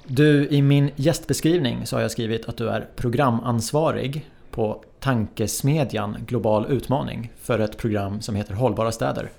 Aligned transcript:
Du, 0.03 0.47
i 0.47 0.61
min 0.61 0.91
gästbeskrivning 0.95 1.85
så 1.85 1.95
har 1.95 2.01
jag 2.01 2.11
skrivit 2.11 2.49
att 2.49 2.57
du 2.57 2.69
är 2.69 2.87
programansvarig 2.95 4.29
på 4.51 4.83
tankesmedjan 4.99 6.17
Global 6.27 6.65
Utmaning 6.71 7.31
för 7.37 7.59
ett 7.59 7.77
program 7.77 8.21
som 8.21 8.35
heter 8.35 8.53
Hållbara 8.53 8.91
städer. 8.91 9.29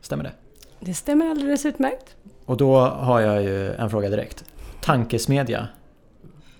Stämmer 0.00 0.24
det? 0.24 0.32
Det 0.80 0.94
stämmer 0.94 1.30
alldeles 1.30 1.66
utmärkt. 1.66 2.16
Och 2.44 2.56
då 2.56 2.78
har 2.80 3.20
jag 3.20 3.42
ju 3.42 3.72
en 3.72 3.90
fråga 3.90 4.08
direkt. 4.08 4.44
Tankesmedja, 4.80 5.68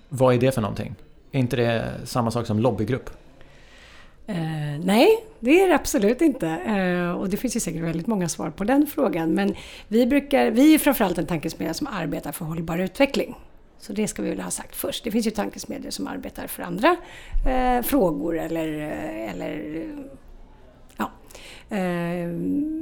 vad 0.09 0.35
är 0.35 0.39
det 0.39 0.53
för 0.53 0.63
någonting? 0.63 0.95
Är 1.33 1.39
inte 1.41 1.57
det 1.57 1.93
samma 2.05 2.31
sak 2.31 2.47
som 2.47 2.59
lobbygrupp? 2.59 3.11
Eh, 4.29 4.85
nej, 4.85 5.25
det 5.41 5.61
är 5.61 5.69
det 5.69 5.75
absolut 5.75 6.21
inte. 6.21 6.49
Eh, 6.49 7.11
och 7.11 7.29
det 7.29 7.37
finns 7.37 7.57
ju 7.57 7.61
säkert 7.61 7.83
väldigt 7.83 8.07
många 8.07 8.29
svar 8.29 8.51
på 8.51 8.65
den 8.65 8.87
frågan. 8.87 9.35
Men 9.35 9.55
vi, 9.89 10.07
brukar, 10.07 10.51
vi 10.51 10.75
är 10.75 10.79
framförallt 10.79 11.19
en 11.19 11.27
tankesmedja 11.27 11.75
som 11.75 11.87
arbetar 11.87 12.33
för 12.33 12.45
hållbar 12.45 12.79
utveckling. 12.79 13.35
Så 13.79 13.93
det 13.93 14.09
ska 14.09 14.23
vi 14.23 14.31
väl 14.31 14.41
ha 14.41 14.51
sagt 14.51 14.77
först. 14.77 15.05
Det 15.05 15.11
finns 15.11 15.27
ju 15.27 15.31
tankesmedjor 15.31 15.91
som 15.91 16.07
arbetar 16.07 16.47
för 16.47 16.63
andra 16.63 16.97
eh, 17.47 17.83
frågor 17.83 18.39
eller, 18.39 18.81
eh, 18.81 19.33
eller 19.33 19.85
ja. 20.97 21.11
Eh, 21.77 22.29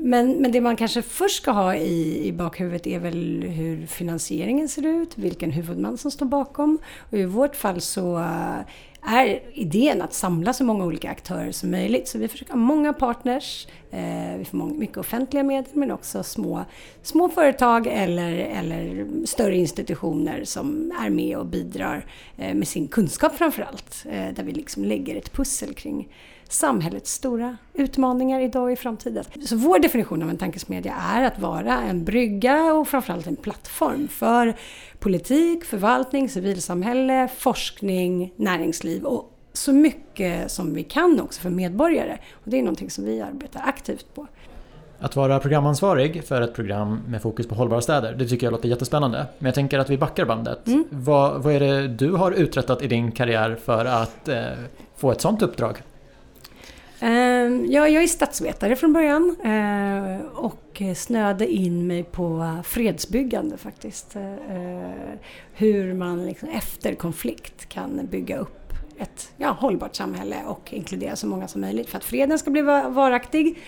men, 0.02 0.32
men 0.32 0.52
det 0.52 0.60
man 0.60 0.76
kanske 0.76 1.02
först 1.02 1.42
ska 1.42 1.50
ha 1.50 1.74
i, 1.74 2.26
i 2.26 2.32
bakhuvudet 2.32 2.86
är 2.86 2.98
väl 2.98 3.42
hur 3.42 3.86
finansieringen 3.86 4.68
ser 4.68 4.86
ut, 4.86 5.18
vilken 5.18 5.50
huvudman 5.50 5.98
som 5.98 6.10
står 6.10 6.26
bakom. 6.26 6.78
Och 7.10 7.18
i 7.18 7.24
vårt 7.24 7.56
fall 7.56 7.80
så 7.80 8.24
är 9.06 9.40
idén 9.52 10.02
att 10.02 10.14
samla 10.14 10.52
så 10.52 10.64
många 10.64 10.84
olika 10.84 11.10
aktörer 11.10 11.52
som 11.52 11.70
möjligt. 11.70 12.08
Så 12.08 12.18
vi 12.18 12.28
försöker 12.28 12.52
ha 12.52 12.58
många 12.58 12.92
partners, 12.92 13.66
eh, 13.90 14.38
vi 14.38 14.44
får 14.44 14.58
mycket 14.58 14.96
offentliga 14.96 15.42
medel 15.42 15.70
men 15.72 15.90
också 15.90 16.22
små, 16.22 16.64
små 17.02 17.28
företag 17.28 17.86
eller, 17.86 18.32
eller 18.32 19.06
större 19.26 19.56
institutioner 19.56 20.44
som 20.44 20.92
är 21.00 21.10
med 21.10 21.38
och 21.38 21.46
bidrar 21.46 22.06
eh, 22.36 22.54
med 22.54 22.68
sin 22.68 22.88
kunskap 22.88 23.34
framförallt. 23.34 24.06
Eh, 24.10 24.34
där 24.34 24.42
vi 24.42 24.52
liksom 24.52 24.84
lägger 24.84 25.16
ett 25.16 25.32
pussel 25.32 25.74
kring 25.74 26.08
samhällets 26.48 27.12
stora 27.12 27.56
utmaningar 27.74 28.40
idag 28.40 28.62
och 28.62 28.72
i 28.72 28.76
framtiden. 28.76 29.24
Så 29.46 29.56
vår 29.56 29.78
definition 29.78 30.22
av 30.22 30.30
en 30.30 30.36
tankesmedja 30.36 30.94
är 30.94 31.22
att 31.22 31.38
vara 31.38 31.82
en 31.82 32.04
brygga 32.04 32.72
och 32.72 32.88
framförallt 32.88 33.26
en 33.26 33.36
plattform 33.36 34.08
för 34.08 34.56
politik, 34.98 35.64
förvaltning, 35.64 36.28
civilsamhälle, 36.28 37.28
forskning, 37.36 38.32
näringsliv 38.36 39.04
och 39.04 39.32
så 39.52 39.72
mycket 39.72 40.50
som 40.50 40.74
vi 40.74 40.82
kan 40.82 41.20
också 41.20 41.40
för 41.40 41.50
medborgare. 41.50 42.18
Och 42.32 42.50
det 42.50 42.58
är 42.58 42.62
någonting 42.62 42.90
som 42.90 43.04
vi 43.04 43.20
arbetar 43.20 43.62
aktivt 43.64 44.14
på. 44.14 44.26
Att 44.98 45.16
vara 45.16 45.38
programansvarig 45.38 46.24
för 46.24 46.40
ett 46.40 46.54
program 46.54 47.00
med 47.08 47.22
fokus 47.22 47.46
på 47.46 47.54
hållbara 47.54 47.80
städer, 47.80 48.14
det 48.14 48.28
tycker 48.28 48.46
jag 48.46 48.52
låter 48.52 48.68
jättespännande. 48.68 49.26
Men 49.38 49.46
jag 49.46 49.54
tänker 49.54 49.78
att 49.78 49.90
vi 49.90 49.98
backar 49.98 50.24
bandet. 50.24 50.66
Mm. 50.66 50.84
Vad, 50.90 51.42
vad 51.42 51.54
är 51.54 51.60
det 51.60 51.88
du 51.88 52.12
har 52.12 52.32
uträttat 52.32 52.82
i 52.82 52.86
din 52.86 53.12
karriär 53.12 53.58
för 53.64 53.84
att 53.84 54.28
eh, 54.28 54.44
få 54.96 55.12
ett 55.12 55.20
sådant 55.20 55.42
uppdrag? 55.42 55.82
Ehm, 57.00 57.66
ja, 57.70 57.88
jag 57.88 58.02
är 58.02 58.06
statsvetare 58.06 58.76
från 58.76 58.92
början 58.92 59.36
eh, 59.44 60.26
och 60.26 60.82
snöade 60.96 61.52
in 61.52 61.86
mig 61.86 62.04
på 62.04 62.56
fredsbyggande 62.64 63.56
faktiskt. 63.56 64.16
Eh, 64.16 64.32
eh, 64.32 64.90
hur 65.52 65.94
man 65.94 66.26
liksom 66.26 66.48
efter 66.48 66.94
konflikt 66.94 67.68
kan 67.68 68.06
bygga 68.10 68.38
upp 68.38 68.72
ett 68.98 69.32
ja, 69.36 69.50
hållbart 69.50 69.96
samhälle 69.96 70.36
och 70.46 70.72
inkludera 70.72 71.16
så 71.16 71.26
många 71.26 71.48
som 71.48 71.60
möjligt 71.60 71.88
för 71.88 71.98
att 71.98 72.04
freden 72.04 72.38
ska 72.38 72.50
bli 72.50 72.62
varaktig 72.62 73.58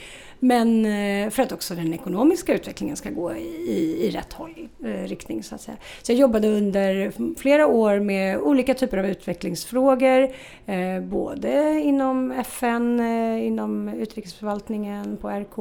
men 0.40 0.86
eh, 0.86 1.30
för 1.30 1.42
att 1.42 1.52
också 1.52 1.74
den 1.74 1.94
ekonomiska 1.94 2.54
utvecklingen 2.54 2.96
ska 2.96 3.10
gå 3.10 3.32
i, 3.34 4.06
i 4.06 4.10
rätt 4.10 4.32
håll, 4.32 4.68
eh, 4.84 4.88
riktning 4.88 5.42
så 5.42 5.54
att 5.54 5.60
säga. 5.60 5.76
Så 6.02 6.12
jag 6.12 6.18
jobbade 6.18 6.48
under 6.48 7.12
flera 7.38 7.66
år 7.66 8.00
med 8.00 8.38
olika 8.38 8.74
typer 8.74 8.98
av 8.98 9.06
utvecklingsfrågor. 9.06 10.28
Eh, 10.66 11.00
både 11.00 11.80
inom 11.80 12.30
FN, 12.30 13.00
eh, 13.00 13.46
inom 13.46 13.88
utrikesförvaltningen 13.88 15.16
på 15.16 15.28
RK 15.28 15.58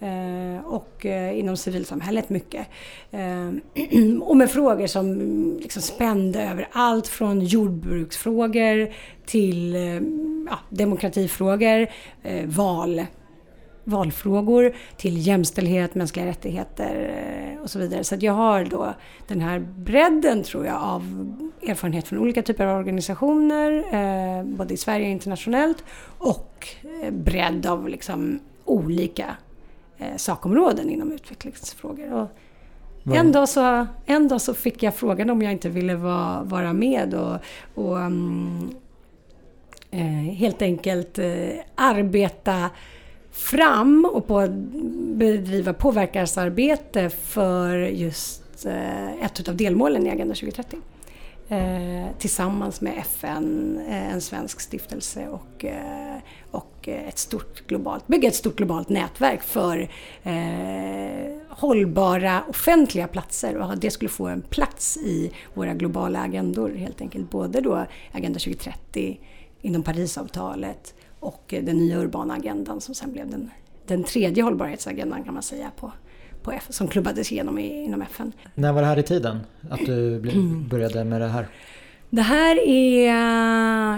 eh, 0.00 0.66
och 0.66 1.04
inom 1.34 1.56
civilsamhället 1.56 2.30
mycket. 2.30 2.66
Och 4.20 4.36
med 4.36 4.50
frågor 4.50 4.86
som 4.86 5.18
liksom 5.60 5.82
spände 5.82 6.42
över 6.42 6.68
allt 6.72 7.08
från 7.08 7.40
jordbruksfrågor 7.40 8.92
till 9.26 9.74
ja, 10.50 10.58
demokratifrågor, 10.70 11.86
val 12.46 13.06
valfrågor 13.86 14.76
till 14.96 15.26
jämställdhet, 15.26 15.94
mänskliga 15.94 16.26
rättigheter 16.26 17.22
eh, 17.54 17.62
och 17.62 17.70
så 17.70 17.78
vidare. 17.78 18.04
Så 18.04 18.16
jag 18.20 18.32
har 18.32 18.64
då 18.64 18.94
den 19.26 19.40
här 19.40 19.58
bredden, 19.58 20.42
tror 20.42 20.66
jag, 20.66 20.82
av 20.82 21.02
erfarenhet 21.62 22.08
från 22.08 22.18
olika 22.18 22.42
typer 22.42 22.66
av 22.66 22.78
organisationer, 22.78 23.84
eh, 23.94 24.44
både 24.44 24.74
i 24.74 24.76
Sverige 24.76 25.06
och 25.06 25.12
internationellt, 25.12 25.84
och 26.18 26.68
eh, 27.02 27.10
bredd 27.10 27.66
av 27.66 27.88
liksom 27.88 28.40
olika 28.64 29.36
sakområden 30.16 30.90
inom 30.90 31.12
utvecklingsfrågor. 31.12 32.12
Och 32.12 32.28
en, 33.16 33.32
dag 33.32 33.48
så, 33.48 33.86
en 34.06 34.28
dag 34.28 34.40
så 34.40 34.54
fick 34.54 34.82
jag 34.82 34.94
frågan 34.94 35.30
om 35.30 35.42
jag 35.42 35.52
inte 35.52 35.68
ville 35.68 35.94
vara, 35.94 36.42
vara 36.42 36.72
med 36.72 37.14
och, 37.14 37.38
och 37.74 37.96
um, 37.96 38.70
helt 40.36 40.62
enkelt 40.62 41.18
arbeta 41.74 42.70
fram 43.36 44.10
och 44.12 44.26
på 44.26 44.46
bedriva 45.16 45.72
påverkansarbete 45.72 47.10
för 47.10 47.76
just 47.78 48.66
eh, 48.66 49.24
ett 49.24 49.48
av 49.48 49.56
delmålen 49.56 50.06
i 50.06 50.10
Agenda 50.10 50.34
2030. 50.34 50.78
Eh, 51.48 52.06
tillsammans 52.18 52.80
med 52.80 52.98
FN, 52.98 53.78
eh, 53.88 54.12
en 54.12 54.20
svensk 54.20 54.60
stiftelse 54.60 55.28
och, 55.28 55.64
eh, 55.64 56.16
och 56.50 56.88
ett 56.88 57.18
stort 57.18 57.66
globalt, 57.66 58.06
bygga 58.06 58.28
ett 58.28 58.34
stort 58.34 58.56
globalt 58.56 58.88
nätverk 58.88 59.42
för 59.42 59.90
eh, 60.22 61.36
hållbara 61.48 62.42
offentliga 62.48 63.08
platser 63.08 63.56
och 63.56 63.78
det 63.78 63.90
skulle 63.90 64.08
få 64.08 64.26
en 64.26 64.42
plats 64.42 64.96
i 64.96 65.32
våra 65.54 65.74
globala 65.74 66.20
agendor 66.20 66.70
helt 66.70 67.00
enkelt. 67.00 67.30
Både 67.30 67.60
då 67.60 67.86
Agenda 68.12 68.38
2030, 68.38 69.20
inom 69.62 69.82
Parisavtalet 69.82 70.94
och 71.26 71.54
den 71.62 71.78
nya 71.78 71.98
urbana 71.98 72.34
agendan 72.34 72.80
som 72.80 72.94
sen 72.94 73.12
blev 73.12 73.30
den, 73.30 73.50
den 73.86 74.04
tredje 74.04 74.42
hållbarhetsagendan 74.42 75.24
kan 75.24 75.34
man 75.34 75.42
säga 75.42 75.70
på, 75.76 75.92
på 76.42 76.52
F, 76.52 76.66
som 76.68 76.88
klubbades 76.88 77.32
igenom 77.32 77.58
i, 77.58 77.84
inom 77.84 78.02
FN. 78.02 78.32
När 78.54 78.72
var 78.72 78.80
det 78.80 78.86
här 78.86 78.98
i 78.98 79.02
tiden? 79.02 79.40
Att 79.70 79.86
du 79.86 80.20
började 80.70 81.04
med 81.04 81.20
det 81.20 81.28
här? 81.28 81.48
Det 82.10 82.22
här 82.22 82.68
är, 82.68 83.06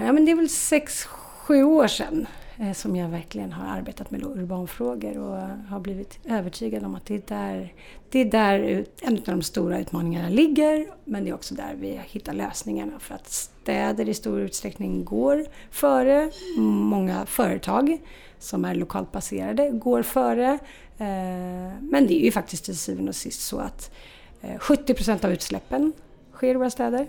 ja 0.05 0.11
men 0.11 0.25
det 0.25 0.31
är 0.31 0.35
väl 0.35 0.49
sex, 0.49 1.05
sju 1.05 1.63
år 1.63 1.87
sedan. 1.87 2.27
Eh, 2.61 2.73
som 2.73 2.95
jag 2.95 3.09
verkligen 3.09 3.51
har 3.51 3.77
arbetat 3.77 4.11
med 4.11 4.23
urbanfrågor 4.23 5.17
och 5.17 5.37
har 5.69 5.79
blivit 5.79 6.19
övertygad 6.25 6.83
om 6.83 6.95
att 6.95 7.05
det 7.05 7.15
är 7.15 7.21
där, 7.27 7.73
det 8.09 8.19
är 8.19 8.25
där 8.25 8.85
en 9.01 9.17
av 9.17 9.23
de 9.25 9.41
stora 9.41 9.79
utmaningarna 9.79 10.29
ligger 10.29 10.87
men 11.05 11.23
det 11.23 11.29
är 11.29 11.33
också 11.33 11.55
där 11.55 11.75
vi 11.79 11.99
hittar 12.05 12.33
lösningarna 12.33 12.99
för 12.99 13.15
att 13.15 13.27
städer 13.29 14.09
i 14.09 14.13
stor 14.13 14.41
utsträckning 14.41 15.05
går 15.05 15.45
före 15.71 16.31
många 16.57 17.25
företag 17.25 17.97
som 18.39 18.65
är 18.65 18.75
lokalt 18.75 19.11
baserade 19.11 19.69
går 19.69 20.03
före. 20.03 20.59
Eh, 20.97 21.73
men 21.81 22.07
det 22.07 22.13
är 22.13 22.25
ju 22.25 22.31
faktiskt 22.31 22.65
till 22.65 22.77
syvende 22.77 23.09
och 23.09 23.15
sist 23.15 23.41
så 23.41 23.59
att 23.59 23.91
eh, 24.41 24.59
70 24.59 24.93
procent 24.93 25.25
av 25.25 25.31
utsläppen 25.31 25.93
sker 26.33 26.51
i 26.51 26.57
våra 26.57 26.69
städer. 26.69 27.07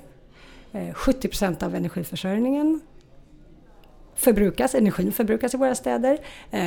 70 0.95 1.29
procent 1.29 1.63
av 1.63 1.75
energiförsörjningen 1.75 2.81
förbrukas, 4.21 4.75
energin 4.75 5.13
förbrukas 5.13 5.55
i 5.55 5.57
våra 5.57 5.75
städer. 5.75 6.19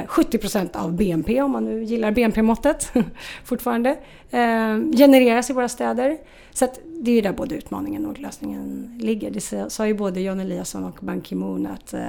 70 0.07 0.37
procent 0.37 0.75
av 0.75 0.93
BNP, 0.93 1.41
om 1.41 1.51
man 1.51 1.65
nu 1.65 1.83
gillar 1.83 2.11
BNP-måttet 2.11 2.91
fortfarande, 3.43 3.89
eh, 4.31 4.77
genereras 4.97 5.49
i 5.49 5.53
våra 5.53 5.69
städer. 5.69 6.17
Så 6.51 6.67
det 6.85 7.11
är 7.11 7.15
ju 7.15 7.21
där 7.21 7.33
både 7.33 7.55
utmaningen 7.55 8.05
och 8.05 8.19
lösningen 8.19 8.97
ligger. 9.01 9.31
Det 9.31 9.71
sa 9.71 9.87
ju 9.87 9.93
både 9.93 10.21
John 10.21 10.39
Eliasson 10.39 10.83
och 10.83 10.97
Ban 11.01 11.21
Ki-Moon 11.21 11.67
att 11.67 11.93
uh, 11.93 11.99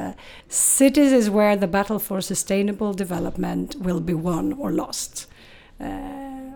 “Cities 0.49 1.12
is 1.12 1.29
where 1.29 1.61
the 1.61 1.67
battle 1.67 1.99
for 1.99 2.20
sustainable 2.20 2.93
development 2.93 3.75
will 3.75 4.00
be 4.00 4.12
won 4.12 4.55
or 4.55 4.70
lost”. 4.70 5.31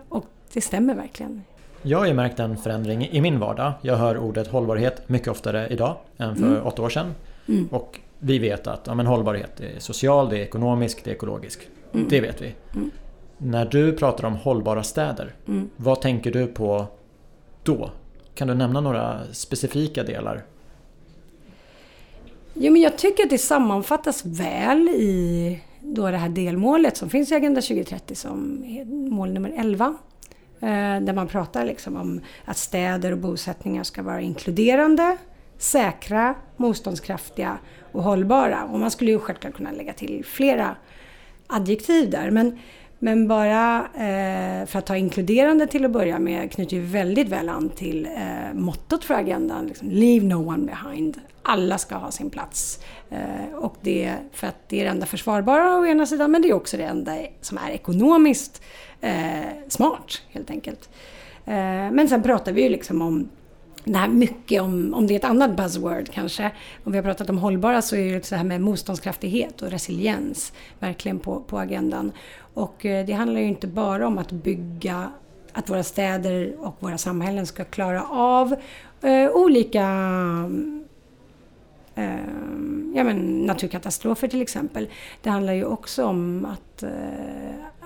Och 0.09 0.25
det 0.53 0.61
stämmer 0.61 0.95
verkligen. 0.95 1.43
Jag 1.81 1.97
har 1.97 2.05
ju 2.05 2.13
märkt 2.13 2.39
en 2.39 2.57
förändring 2.57 3.07
i 3.11 3.21
min 3.21 3.39
vardag. 3.39 3.73
Jag 3.81 3.95
hör 3.95 4.17
ordet 4.17 4.47
hållbarhet 4.47 5.09
mycket 5.09 5.27
oftare 5.27 5.67
idag 5.67 5.97
än 6.17 6.35
för 6.35 6.47
mm. 6.47 6.63
åtta 6.63 6.81
år 6.81 6.89
sedan. 6.89 7.15
Mm. 7.47 7.67
Och 7.71 7.99
vi 8.19 8.39
vet 8.39 8.67
att 8.67 8.81
ja, 8.87 8.93
men 8.93 9.05
hållbarhet 9.05 9.59
är 9.59 9.79
social, 9.79 10.29
det 10.29 10.37
är 10.37 10.41
ekonomisk, 10.41 11.03
det 11.03 11.11
är 11.11 11.15
ekologisk. 11.15 11.67
Mm. 11.93 12.07
Det 12.09 12.21
vet 12.21 12.41
vi. 12.41 12.55
Mm. 12.75 12.91
När 13.37 13.65
du 13.65 13.93
pratar 13.93 14.27
om 14.27 14.35
hållbara 14.35 14.83
städer, 14.83 15.35
mm. 15.47 15.69
vad 15.75 16.01
tänker 16.01 16.31
du 16.31 16.47
på 16.47 16.87
då? 17.63 17.91
Kan 18.33 18.47
du 18.47 18.53
nämna 18.53 18.81
några 18.81 19.19
specifika 19.31 20.03
delar? 20.03 20.43
Jo, 22.53 22.73
men 22.73 22.81
jag 22.81 22.97
tycker 22.97 23.23
att 23.23 23.29
det 23.29 23.37
sammanfattas 23.37 24.25
väl 24.25 24.89
i 24.89 25.59
då 25.79 26.11
det 26.11 26.17
här 26.17 26.29
delmålet 26.29 26.97
som 26.97 27.09
finns 27.09 27.31
i 27.31 27.35
Agenda 27.35 27.61
2030 27.61 28.15
som 28.15 28.65
mål 29.11 29.33
nummer 29.33 29.53
11. 29.57 29.97
Eh, 30.61 30.67
där 31.01 31.13
man 31.13 31.27
pratar 31.27 31.65
liksom 31.65 31.97
om 31.97 32.21
att 32.45 32.57
städer 32.57 33.11
och 33.11 33.17
bosättningar 33.17 33.83
ska 33.83 34.03
vara 34.03 34.21
inkluderande, 34.21 35.17
säkra, 35.59 36.35
motståndskraftiga 36.57 37.57
och 37.91 38.03
hållbara. 38.03 38.63
Och 38.63 38.79
man 38.79 38.91
skulle 38.91 39.11
ju 39.11 39.19
självklart 39.19 39.53
kunna 39.53 39.71
lägga 39.71 39.93
till 39.93 40.25
flera 40.25 40.75
adjektiv 41.47 42.09
där. 42.09 42.31
Men, 42.31 42.59
men 42.99 43.27
bara 43.27 43.77
eh, 43.79 44.65
för 44.65 44.79
att 44.79 44.85
ta 44.85 44.97
inkluderande 44.97 45.67
till 45.67 45.85
att 45.85 45.91
börja 45.91 46.19
med 46.19 46.51
knyter 46.51 46.77
ju 46.77 46.83
väldigt 46.83 47.27
väl 47.27 47.49
an 47.49 47.69
till 47.69 48.05
eh, 48.05 48.53
mottot 48.53 49.05
för 49.05 49.13
agendan. 49.13 49.65
Liksom, 49.67 49.89
Leave 49.89 50.25
no 50.25 50.47
one 50.47 50.65
behind. 50.65 51.19
Alla 51.43 51.77
ska 51.77 51.95
ha 51.95 52.11
sin 52.11 52.29
plats. 52.29 52.79
Eh, 53.09 53.55
och 53.55 53.75
det 53.81 54.15
för 54.33 54.47
att 54.47 54.69
det 54.69 54.79
är 54.79 54.83
det 54.83 54.89
enda 54.89 55.05
försvarbara 55.05 55.79
å 55.79 55.85
ena 55.85 56.05
sidan 56.05 56.31
men 56.31 56.41
det 56.41 56.49
är 56.49 56.53
också 56.53 56.77
det 56.77 56.83
enda 56.83 57.17
som 57.41 57.57
är 57.57 57.69
ekonomiskt 57.69 58.61
eh, 59.01 59.13
smart 59.67 60.21
helt 60.29 60.49
enkelt. 60.49 60.89
Eh, 61.45 61.91
men 61.91 62.09
sen 62.09 62.23
pratar 62.23 62.51
vi 62.51 62.63
ju 62.63 62.69
liksom 62.69 63.01
om 63.01 63.29
det 63.83 63.97
här 63.97 64.07
mycket 64.07 64.61
om, 64.61 64.93
om 64.93 65.07
det 65.07 65.13
är 65.13 65.19
ett 65.19 65.23
annat 65.23 65.57
buzzword 65.57 66.09
kanske, 66.11 66.51
om 66.83 66.91
vi 66.91 66.97
har 66.97 67.03
pratat 67.03 67.29
om 67.29 67.37
hållbara 67.37 67.81
så 67.81 67.95
är 67.95 68.13
det 68.13 68.25
så 68.25 68.35
här 68.35 68.43
med 68.43 68.61
motståndskraftighet 68.61 69.61
och 69.61 69.71
resiliens 69.71 70.53
verkligen 70.79 71.19
på, 71.19 71.39
på 71.39 71.59
agendan. 71.59 72.11
Och 72.53 72.85
eh, 72.85 73.05
det 73.05 73.13
handlar 73.13 73.39
ju 73.39 73.47
inte 73.47 73.67
bara 73.67 74.07
om 74.07 74.17
att 74.17 74.31
bygga 74.31 75.11
att 75.53 75.69
våra 75.69 75.83
städer 75.83 76.55
och 76.59 76.75
våra 76.79 76.97
samhällen 76.97 77.45
ska 77.45 77.63
klara 77.63 78.03
av 78.09 78.55
eh, 79.01 79.29
olika 79.31 79.81
eh, 81.95 82.19
ja, 82.95 83.03
men 83.03 83.45
naturkatastrofer 83.45 84.27
till 84.27 84.41
exempel. 84.41 84.89
Det 85.21 85.29
handlar 85.29 85.53
ju 85.53 85.65
också 85.65 86.05
om 86.05 86.45
att, 86.45 86.83
eh, 86.83 86.89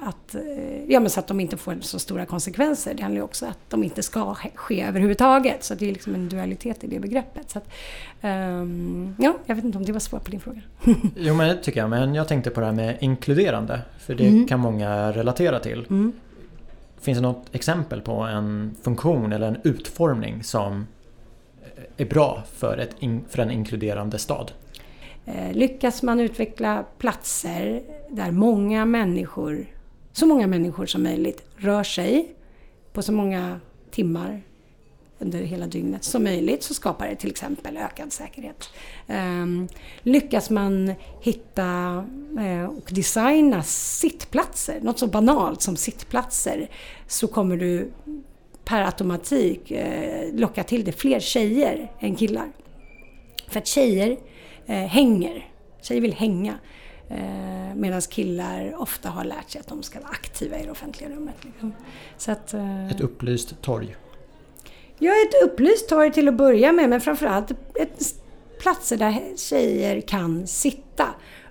att, 0.04 0.36
eh, 0.36 0.84
ja, 0.88 1.00
men 1.00 1.10
så 1.10 1.20
att 1.20 1.28
de 1.28 1.40
inte 1.40 1.58
får 1.58 1.78
så 1.82 2.00
stora 2.00 2.26
konsekvenser. 2.26 2.94
Det 2.94 3.04
handlar 3.04 3.20
ju 3.20 3.24
också 3.24 3.46
om 3.46 3.52
att 3.52 3.70
de 3.70 3.84
inte 3.84 4.04
ska 4.04 4.36
ske 4.56 4.84
överhuvudtaget. 4.84 5.64
Så 5.64 5.76
det 5.76 5.90
är 5.90 5.94
liksom 5.94 6.16
en 6.16 6.30
dualitet 6.30 6.84
i 6.84 6.88
det 6.88 7.00
begreppet. 7.00 7.50
Så 7.50 7.58
att, 7.58 7.70
um, 8.22 9.16
ja, 9.20 9.38
jag 9.46 9.56
vet 9.56 9.66
inte 9.66 9.78
om 9.78 9.86
det 9.86 9.92
var 9.92 10.00
svar 10.00 10.20
på 10.20 10.32
din 10.32 10.40
fråga. 10.40 10.62
jo, 11.16 11.34
men 11.34 11.48
det 11.48 11.64
tycker 11.64 11.80
jag. 11.80 11.90
Men 11.90 12.16
jag 12.16 12.28
tänkte 12.28 12.50
på 12.50 12.60
det 12.60 12.66
här 12.66 12.74
med 12.74 12.98
inkluderande. 13.02 13.82
För 14.00 14.16
det 14.16 14.28
mm. 14.28 14.48
kan 14.48 14.60
många 14.60 15.12
relatera 15.12 15.60
till. 15.60 15.86
Mm. 15.90 16.12
Finns 17.02 17.18
det 17.18 17.22
något 17.22 17.56
exempel 17.56 18.02
på 18.02 18.14
en 18.22 18.76
funktion 18.82 19.34
eller 19.34 19.48
en 19.48 19.58
utformning 19.64 20.44
som 20.44 20.88
är 21.98 22.06
bra 22.06 22.44
för, 22.56 22.78
ett, 22.78 22.96
för 23.30 23.42
en 23.42 23.52
inkluderande 23.52 24.20
stad? 24.20 24.52
Eh, 25.26 25.54
lyckas 25.54 26.04
man 26.04 26.20
utveckla 26.20 26.86
platser 26.98 27.84
där 28.10 28.32
många 28.32 28.86
människor, 28.86 29.66
så 30.13 30.25
många 30.25 30.48
människor 30.48 30.86
som 30.86 31.04
möjligt 31.04 31.44
rör 31.57 31.83
sig 31.83 32.36
på 32.94 33.01
så 33.01 33.12
många 33.12 33.60
timmar 33.92 34.42
under 35.19 35.39
hela 35.39 35.68
dygnet 35.68 36.04
som 36.04 36.24
möjligt 36.24 36.63
så 36.63 36.74
skapar 36.74 37.07
det 37.07 37.15
till 37.15 37.30
exempel 37.30 37.77
ökad 37.77 38.13
säkerhet. 38.13 38.69
Ehm, 39.07 39.68
lyckas 40.01 40.50
man 40.50 40.94
hitta 41.21 42.06
eh, 42.39 42.65
och 42.65 42.89
designa 42.89 43.63
sittplatser, 43.63 44.81
något 44.81 45.00
så 45.00 45.07
banalt 45.07 45.62
som 45.62 45.75
sittplatser, 45.75 46.69
så 47.07 47.27
kommer 47.27 47.57
du 47.57 47.92
per 48.65 48.81
automatik 48.81 49.71
eh, 49.71 50.33
locka 50.33 50.63
till 50.63 50.83
dig 50.83 50.94
fler 50.94 51.19
tjejer 51.19 51.92
än 52.00 52.15
killar. 52.15 52.51
För 53.48 53.60
att 53.60 53.68
tjejer 53.68 54.18
eh, 54.65 54.75
hänger. 54.75 55.50
Tjejer 55.81 56.01
vill 56.01 56.13
hänga. 56.13 56.60
Eh, 57.10 57.76
Medan 57.76 58.02
killar 58.02 58.76
ofta 58.78 59.10
har 59.10 59.24
lärt 59.24 59.50
sig 59.50 59.62
att 59.62 59.68
de 59.68 59.84
ska 59.84 60.00
vara 60.00 60.10
aktiva 60.10 60.60
i 60.60 60.64
det 60.64 60.72
offentliga 60.72 61.10
rummet. 61.10 61.36
Liksom. 61.42 61.74
Så 62.18 62.32
att, 62.32 62.54
eh, 62.54 62.88
ett 62.88 63.02
upplyst 63.02 63.62
torg? 63.62 63.96
Ja, 65.00 65.12
ett 65.12 65.44
upplyst 65.44 65.90
torg 65.90 66.12
till 66.12 66.28
att 66.28 66.34
börja 66.34 66.72
med 66.72 66.90
men 66.90 67.02
framförallt 67.02 67.52
ett, 67.52 68.16
platser 68.60 68.98
där 68.98 69.38
tjejer 69.38 70.02
kan 70.02 70.48
sitta 70.48 71.06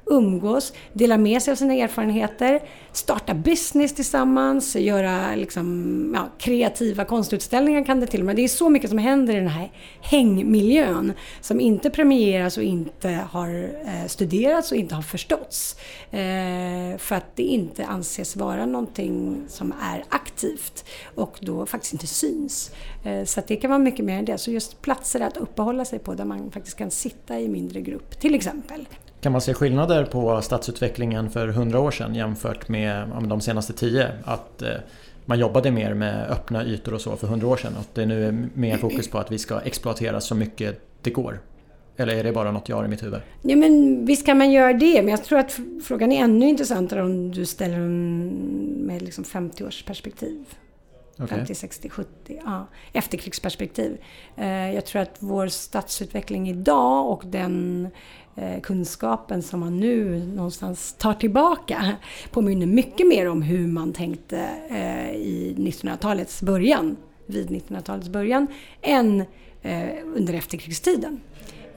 umgås, 0.06 0.72
dela 0.92 1.18
med 1.18 1.42
sig 1.42 1.52
av 1.52 1.56
sina 1.56 1.74
erfarenheter, 1.74 2.60
starta 2.92 3.34
business 3.34 3.94
tillsammans, 3.94 4.76
göra 4.76 5.34
liksom, 5.34 6.12
ja, 6.14 6.28
kreativa 6.38 7.04
konstutställningar 7.04 7.84
kan 7.84 8.00
det 8.00 8.06
till 8.06 8.20
och 8.20 8.26
med. 8.26 8.36
Det 8.36 8.44
är 8.44 8.48
så 8.48 8.68
mycket 8.68 8.90
som 8.90 8.98
händer 8.98 9.34
i 9.34 9.36
den 9.36 9.48
här 9.48 9.72
hängmiljön 10.00 11.12
som 11.40 11.60
inte 11.60 11.90
premieras 11.90 12.56
och 12.56 12.62
inte 12.62 13.08
har 13.08 13.70
eh, 13.86 14.06
studerats 14.06 14.72
och 14.72 14.78
inte 14.78 14.94
har 14.94 15.02
förståtts. 15.02 15.76
Eh, 16.10 16.98
för 16.98 17.14
att 17.14 17.36
det 17.36 17.42
inte 17.42 17.86
anses 17.86 18.36
vara 18.36 18.66
någonting 18.66 19.42
som 19.48 19.74
är 19.82 20.04
aktivt 20.08 20.84
och 21.14 21.38
då 21.40 21.66
faktiskt 21.66 21.92
inte 21.92 22.06
syns. 22.06 22.70
Eh, 23.04 23.24
så 23.24 23.42
det 23.46 23.56
kan 23.56 23.70
vara 23.70 23.78
mycket 23.78 24.04
mer 24.04 24.18
än 24.18 24.24
det. 24.24 24.38
Så 24.38 24.50
just 24.50 24.82
platser 24.82 25.20
att 25.20 25.36
uppehålla 25.36 25.84
sig 25.84 25.98
på 25.98 26.14
där 26.14 26.24
man 26.24 26.50
faktiskt 26.50 26.76
kan 26.76 26.90
sitta 26.90 27.40
i 27.40 27.48
mindre 27.48 27.80
grupp 27.80 28.20
till 28.20 28.34
exempel. 28.34 28.86
Kan 29.22 29.32
man 29.32 29.40
se 29.40 29.54
skillnader 29.54 30.04
på 30.04 30.42
stadsutvecklingen 30.42 31.30
för 31.30 31.48
100 31.48 31.80
år 31.80 31.90
sedan 31.90 32.14
jämfört 32.14 32.68
med 32.68 33.08
de 33.28 33.40
senaste 33.40 33.72
10? 33.72 34.08
Att 34.24 34.62
eh, 34.62 34.68
man 35.24 35.38
jobbade 35.38 35.70
mer 35.70 35.94
med 35.94 36.30
öppna 36.30 36.64
ytor 36.64 36.94
och 36.94 37.00
så 37.00 37.16
för 37.16 37.26
100 37.26 37.46
år 37.46 37.56
sedan 37.56 37.72
och 37.78 37.86
det 37.94 38.06
nu 38.06 38.26
är 38.26 38.48
mer 38.54 38.76
fokus 38.76 39.08
på 39.08 39.18
att 39.18 39.32
vi 39.32 39.38
ska 39.38 39.60
exploatera 39.60 40.20
så 40.20 40.34
mycket 40.34 40.80
det 41.02 41.10
går? 41.10 41.40
Eller 41.96 42.16
är 42.16 42.24
det 42.24 42.32
bara 42.32 42.52
något 42.52 42.68
jag 42.68 42.76
har 42.76 42.84
i 42.84 42.88
mitt 42.88 43.02
huvud? 43.02 43.20
Ja, 43.42 43.56
men 43.56 44.04
visst 44.06 44.26
kan 44.26 44.38
man 44.38 44.52
göra 44.52 44.72
det, 44.72 45.02
men 45.02 45.08
jag 45.08 45.24
tror 45.24 45.38
att 45.38 45.58
frågan 45.84 46.12
är 46.12 46.24
ännu 46.24 46.48
intressantare 46.48 47.02
om 47.02 47.32
du 47.32 47.46
ställer 47.46 47.78
den 47.78 48.28
med 48.86 49.02
liksom 49.02 49.24
50 49.24 49.64
års 49.64 49.82
perspektiv. 49.82 50.44
Okay. 51.18 51.38
50, 51.38 51.54
60, 51.54 51.88
70, 51.88 52.08
ja, 52.44 52.66
efterkrigsperspektiv. 52.92 53.98
Eh, 54.36 54.74
jag 54.74 54.86
tror 54.86 55.02
att 55.02 55.16
vår 55.18 55.46
stadsutveckling 55.48 56.48
idag 56.50 57.10
och 57.10 57.22
den 57.26 57.88
Eh, 58.36 58.60
kunskapen 58.60 59.42
som 59.42 59.60
man 59.60 59.80
nu 59.80 60.26
någonstans 60.26 60.94
tar 60.98 61.14
tillbaka 61.14 61.96
påminner 62.30 62.66
mycket 62.66 63.06
mer 63.06 63.28
om 63.28 63.42
hur 63.42 63.66
man 63.66 63.92
tänkte 63.92 64.48
eh, 64.68 65.10
i 65.10 65.54
1900-talets 65.58 66.42
början, 66.42 66.96
vid 67.26 67.50
1900-talets 67.50 68.08
början, 68.08 68.46
än 68.82 69.20
eh, 69.62 69.88
under 70.14 70.34
efterkrigstiden. 70.34 71.20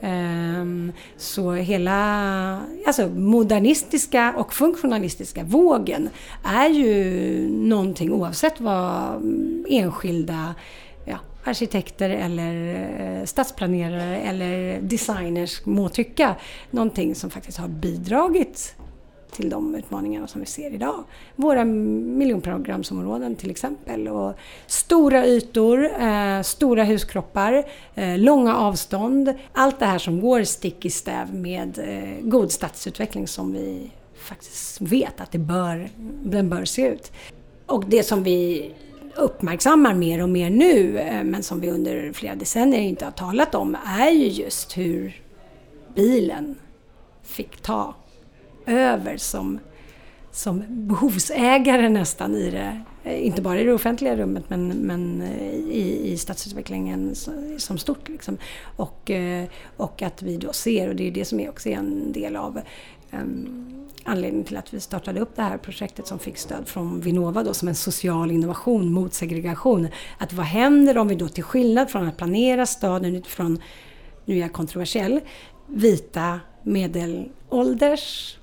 Ehm, 0.00 0.92
så 1.16 1.52
hela 1.52 2.60
alltså 2.86 3.08
modernistiska 3.08 4.34
och 4.36 4.52
funktionalistiska 4.52 5.44
vågen 5.44 6.08
är 6.44 6.68
ju 6.68 7.48
någonting 7.50 8.12
oavsett 8.12 8.60
vad 8.60 9.16
mm, 9.16 9.64
enskilda 9.68 10.54
arkitekter 11.46 12.10
eller 12.10 12.74
eh, 13.20 13.24
stadsplanerare 13.24 14.16
eller 14.16 14.80
designers 14.80 15.64
må 15.64 15.88
tycka. 15.88 16.36
Någonting 16.70 17.14
som 17.14 17.30
faktiskt 17.30 17.58
har 17.58 17.68
bidragit 17.68 18.74
till 19.36 19.50
de 19.50 19.74
utmaningarna 19.74 20.26
som 20.26 20.40
vi 20.40 20.46
ser 20.46 20.74
idag. 20.74 21.04
Våra 21.36 21.64
miljonprogramsområden 21.64 23.36
till 23.36 23.50
exempel. 23.50 24.08
Och 24.08 24.34
stora 24.66 25.26
ytor, 25.26 25.84
eh, 26.00 26.42
stora 26.42 26.84
huskroppar, 26.84 27.64
eh, 27.94 28.18
långa 28.18 28.56
avstånd. 28.56 29.34
Allt 29.52 29.78
det 29.78 29.86
här 29.86 29.98
som 29.98 30.20
går 30.20 30.44
stick 30.44 30.84
i 30.84 30.90
stäv 30.90 31.34
med 31.34 31.78
eh, 31.78 32.28
god 32.28 32.52
stadsutveckling 32.52 33.28
som 33.28 33.52
vi 33.52 33.90
faktiskt 34.14 34.80
vet 34.80 35.20
att 35.20 35.32
det 35.32 35.38
bör, 35.38 35.88
den 36.24 36.48
bör 36.48 36.64
se 36.64 36.88
ut. 36.88 37.12
Och 37.66 37.84
det 37.84 38.02
som 38.02 38.22
vi 38.22 38.70
uppmärksammar 39.18 39.94
mer 39.94 40.22
och 40.22 40.28
mer 40.28 40.50
nu, 40.50 40.98
eh, 40.98 41.24
men 41.24 41.42
som 41.42 41.60
vi 41.60 41.70
under 41.70 42.12
flera 42.12 42.34
decennier 42.34 42.80
inte 42.80 43.04
har 43.04 43.12
talat 43.12 43.54
om, 43.54 43.76
är 43.86 44.10
ju 44.10 44.26
just 44.26 44.78
hur 44.78 45.22
bilen 45.94 46.54
fick 47.22 47.56
ta 47.56 47.94
över 48.66 49.16
som, 49.16 49.58
som 50.30 50.64
behovsägare 50.68 51.88
nästan 51.88 52.34
i 52.34 52.50
det. 52.50 52.82
Eh, 53.04 53.26
inte 53.26 53.42
bara 53.42 53.60
i 53.60 53.64
det 53.64 53.72
offentliga 53.72 54.16
rummet 54.16 54.44
men, 54.48 54.68
men 54.68 55.22
eh, 55.22 55.52
i, 55.54 56.12
i 56.12 56.18
stadsutvecklingen 56.18 57.14
som 57.58 57.78
stort. 57.78 58.08
Liksom. 58.08 58.38
Och, 58.76 59.10
och 59.76 60.02
att 60.02 60.22
vi 60.22 60.36
då 60.36 60.52
ser, 60.52 60.88
och 60.88 60.96
det 60.96 61.06
är 61.06 61.10
det 61.10 61.24
som 61.24 61.40
är 61.40 61.48
också 61.48 61.68
en 61.68 62.12
del 62.12 62.36
av 62.36 62.60
um, 63.10 63.85
anledningen 64.06 64.44
till 64.44 64.56
att 64.56 64.74
vi 64.74 64.80
startade 64.80 65.20
upp 65.20 65.36
det 65.36 65.42
här 65.42 65.58
projektet 65.58 66.06
som 66.06 66.18
fick 66.18 66.38
stöd 66.38 66.68
från 66.68 67.00
Vinnova 67.00 67.42
då 67.42 67.54
som 67.54 67.68
en 67.68 67.74
social 67.74 68.30
innovation 68.30 68.92
mot 68.92 69.14
segregation. 69.14 69.88
Att 70.18 70.32
vad 70.32 70.46
händer 70.46 70.98
om 70.98 71.08
vi 71.08 71.14
då 71.14 71.28
till 71.28 71.44
skillnad 71.44 71.90
från 71.90 72.08
att 72.08 72.16
planera 72.16 72.66
staden 72.66 73.16
utifrån, 73.16 73.62
nu 74.24 74.34
är 74.34 74.40
jag 74.40 74.52
kontroversiell, 74.52 75.20
vita 75.66 76.40
medelålders, 76.62 78.36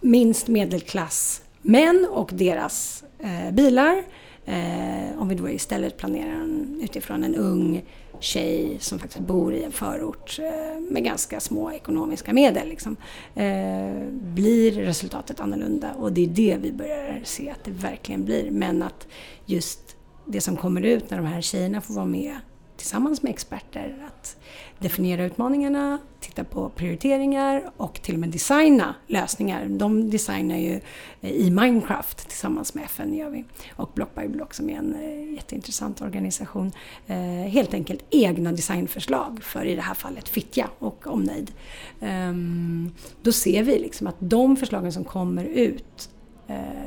minst 0.00 0.48
medelklass 0.48 1.42
män 1.62 2.06
och 2.10 2.30
deras 2.32 3.04
eh, 3.18 3.54
bilar. 3.54 4.02
Eh, 4.44 5.18
om 5.18 5.28
vi 5.28 5.34
då 5.34 5.48
istället 5.48 5.96
planerar 5.96 6.48
utifrån 6.80 7.24
en 7.24 7.34
ung 7.34 7.84
tjej 8.22 8.76
som 8.80 8.98
faktiskt 8.98 9.20
bor 9.20 9.54
i 9.54 9.64
en 9.64 9.72
förort 9.72 10.38
eh, 10.38 10.80
med 10.90 11.04
ganska 11.04 11.40
små 11.40 11.72
ekonomiska 11.72 12.32
medel. 12.32 12.68
Liksom, 12.68 12.96
eh, 13.34 14.08
blir 14.10 14.72
resultatet 14.72 15.40
annorlunda 15.40 15.94
och 15.94 16.12
det 16.12 16.24
är 16.24 16.28
det 16.28 16.56
vi 16.60 16.72
börjar 16.72 17.20
se 17.24 17.50
att 17.50 17.64
det 17.64 17.70
verkligen 17.70 18.24
blir. 18.24 18.50
Men 18.50 18.82
att 18.82 19.08
just 19.46 19.96
det 20.26 20.40
som 20.40 20.56
kommer 20.56 20.82
ut 20.82 21.10
när 21.10 21.18
de 21.18 21.26
här 21.26 21.40
tjejerna 21.40 21.80
får 21.80 21.94
vara 21.94 22.06
med 22.06 22.36
tillsammans 22.82 23.22
med 23.22 23.30
experter 23.30 23.96
att 24.06 24.36
definiera 24.78 25.24
utmaningarna, 25.24 25.98
titta 26.20 26.44
på 26.44 26.68
prioriteringar 26.68 27.70
och 27.76 28.02
till 28.02 28.14
och 28.14 28.20
med 28.20 28.28
designa 28.28 28.94
lösningar. 29.06 29.66
De 29.66 30.10
designar 30.10 30.56
ju 30.56 30.80
eh, 31.20 31.30
i 31.30 31.50
Minecraft 31.50 32.28
tillsammans 32.28 32.74
med 32.74 32.84
FN 32.84 33.14
gör 33.14 33.30
vi. 33.30 33.44
Och 33.76 33.90
Block 33.94 34.14
by 34.14 34.28
Block 34.28 34.54
som 34.54 34.70
är 34.70 34.78
en 34.78 34.94
eh, 34.94 35.34
jätteintressant 35.34 36.00
organisation. 36.00 36.72
Eh, 37.06 37.16
helt 37.48 37.74
enkelt 37.74 38.04
egna 38.10 38.52
designförslag 38.52 39.42
för 39.42 39.64
i 39.64 39.74
det 39.74 39.82
här 39.82 39.94
fallet 39.94 40.28
Fittja 40.28 40.68
och 40.78 41.06
omnejd. 41.06 41.52
Ehm, 42.00 42.92
då 43.22 43.32
ser 43.32 43.62
vi 43.62 43.78
liksom 43.78 44.06
att 44.06 44.16
de 44.18 44.56
förslagen 44.56 44.92
som 44.92 45.04
kommer 45.04 45.44
ut 45.44 46.08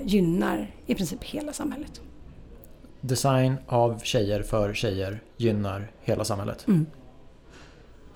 gynnar 0.04 0.72
i 0.86 0.96
princip 0.96 1.24
hela 1.24 1.54
samhället 1.54 2.02
design 3.08 3.56
av 3.68 4.00
tjejer 4.04 4.44
för 4.44 4.74
tjejer 4.74 5.22
gynnar 5.38 5.92
hela 6.02 6.24
samhället. 6.24 6.68
Mm. 6.68 6.86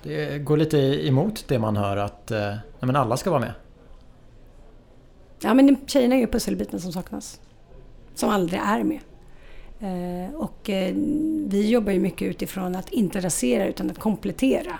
Det 0.03 0.39
går 0.39 0.57
lite 0.57 0.77
emot 1.07 1.45
det 1.47 1.59
man 1.59 1.77
hör 1.77 1.97
att 1.97 2.31
eh, 2.31 2.55
men 2.79 2.95
alla 2.95 3.17
ska 3.17 3.29
vara 3.29 3.41
med. 3.41 3.53
Ja 5.41 5.53
men 5.53 5.77
tjejerna 5.87 6.15
är 6.15 6.19
ju 6.19 6.27
pusselbiten 6.27 6.79
som 6.79 6.93
saknas. 6.93 7.39
Som 8.15 8.29
aldrig 8.29 8.61
är 8.61 8.83
med. 8.83 8.99
Eh, 9.79 10.35
och 10.35 10.69
eh, 10.69 10.93
vi 11.47 11.69
jobbar 11.69 11.91
ju 11.91 11.99
mycket 11.99 12.27
utifrån 12.27 12.75
att 12.75 12.89
inte 12.89 13.19
rasera 13.19 13.65
utan 13.65 13.89
att 13.89 13.99
komplettera. 13.99 14.79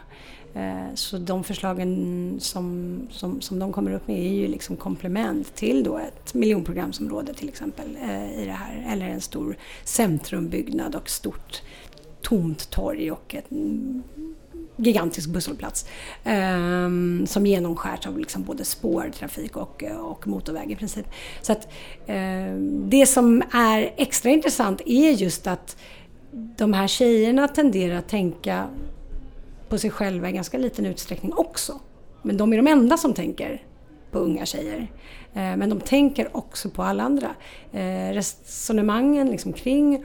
Eh, 0.54 0.96
så 0.96 1.18
de 1.18 1.44
förslagen 1.44 2.36
som, 2.40 2.98
som, 3.12 3.42
som 3.42 3.60
de 3.60 3.74
kommer 3.74 3.92
upp 3.92 4.08
med 4.08 4.20
är 4.20 4.34
ju 4.34 4.48
liksom 4.48 4.78
komplement 4.78 5.56
till 5.56 5.84
då 5.84 5.98
ett 5.98 6.34
miljonprogramsområde 6.34 7.34
till 7.34 7.50
exempel 7.50 7.98
eh, 8.02 8.42
i 8.42 8.46
det 8.46 8.52
här. 8.52 8.86
Eller 8.94 9.06
en 9.06 9.22
stor 9.22 9.58
centrumbyggnad 9.84 10.96
och 10.96 11.10
stort 11.10 11.62
tomt 12.22 12.70
torg 12.70 13.12
och 13.12 13.36
en 13.50 14.04
gigantisk 14.76 15.30
busshållplats 15.30 15.86
eh, 16.24 16.90
som 17.26 17.46
genomskärs 17.46 18.08
av 18.08 18.20
liksom 18.20 18.44
både 18.44 18.66
spårtrafik 18.66 19.56
och, 19.56 19.84
och 19.84 20.28
motorväg 20.28 20.72
i 20.72 20.76
princip. 20.76 21.06
Så 21.42 21.52
att 21.52 21.68
eh, 22.06 22.54
det 22.88 23.06
som 23.06 23.44
är 23.52 23.94
extra 23.98 24.32
intressant 24.32 24.82
är 24.86 25.12
just 25.12 25.48
att 25.48 25.78
de 26.32 26.74
här 26.74 26.88
tjejerna 26.88 27.48
tenderar 27.48 27.96
att 27.96 28.10
tänka 28.10 28.68
på 29.70 29.78
sig 29.78 29.90
själva 29.90 30.30
i 30.30 30.32
ganska 30.32 30.58
liten 30.58 30.86
utsträckning 30.86 31.34
också. 31.34 31.80
Men 32.22 32.38
de 32.38 32.54
är 32.54 32.58
de 32.58 32.68
enda 32.68 32.98
som 32.98 33.14
tänker 33.14 33.62
på 34.12 34.20
unga 34.20 34.46
tjejer. 34.46 34.88
Eh, 35.34 35.58
men 35.58 35.70
de 35.70 35.80
tänker 35.80 36.38
också 36.38 36.70
på 36.70 36.84
alla 36.84 37.04
andra. 37.04 37.30
Eh, 37.72 38.14
resonemangen 38.14 39.32
liksom 39.32 39.54
kring 39.54 39.96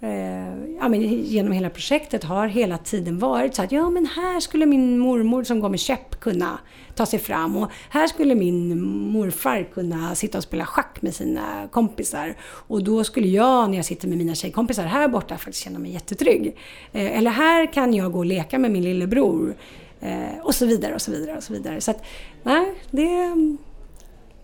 eh, 0.00 0.74
ja, 0.80 0.88
men 0.88 1.02
genom 1.02 1.52
hela 1.52 1.70
projektet 1.70 2.24
har 2.24 2.46
hela 2.46 2.78
tiden 2.78 3.18
varit 3.18 3.54
så 3.54 3.62
att 3.62 3.72
ja 3.72 3.90
men 3.90 4.06
här 4.06 4.40
skulle 4.40 4.66
min 4.66 4.98
mormor 4.98 5.44
som 5.44 5.60
går 5.60 5.68
med 5.68 5.80
käpp 5.80 6.20
kunna 6.20 6.58
ta 6.94 7.06
sig 7.06 7.18
fram 7.18 7.56
och 7.56 7.70
här 7.90 8.06
skulle 8.06 8.34
min 8.34 8.82
morfar 9.12 9.68
kunna 9.74 10.14
sitta 10.14 10.38
och 10.38 10.44
spela 10.44 10.66
schack 10.66 11.02
med 11.02 11.14
sina 11.14 11.68
kompisar 11.70 12.36
och 12.42 12.84
då 12.84 13.04
skulle 13.04 13.28
jag 13.28 13.70
när 13.70 13.76
jag 13.76 13.84
sitter 13.84 14.08
med 14.08 14.18
mina 14.18 14.34
tjejkompisar 14.34 14.84
här 14.84 15.08
borta 15.08 15.38
faktiskt 15.38 15.64
känna 15.64 15.78
mig 15.78 15.92
jättetrygg. 15.92 16.56
Eh, 16.92 17.18
eller 17.18 17.30
här 17.30 17.72
kan 17.72 17.94
jag 17.94 18.12
gå 18.12 18.18
och 18.18 18.26
leka 18.26 18.58
med 18.58 18.70
min 18.70 18.84
lillebror 18.84 19.56
eh, 20.00 20.38
och 20.42 20.54
så 20.54 20.66
vidare 20.66 20.94
och 20.94 21.02
så 21.02 21.10
vidare 21.10 21.36
och 21.36 21.42
så 21.42 21.52
vidare. 21.52 21.80
Så 21.80 21.90
att 21.90 22.04
nej, 22.42 22.74
det, 22.90 23.34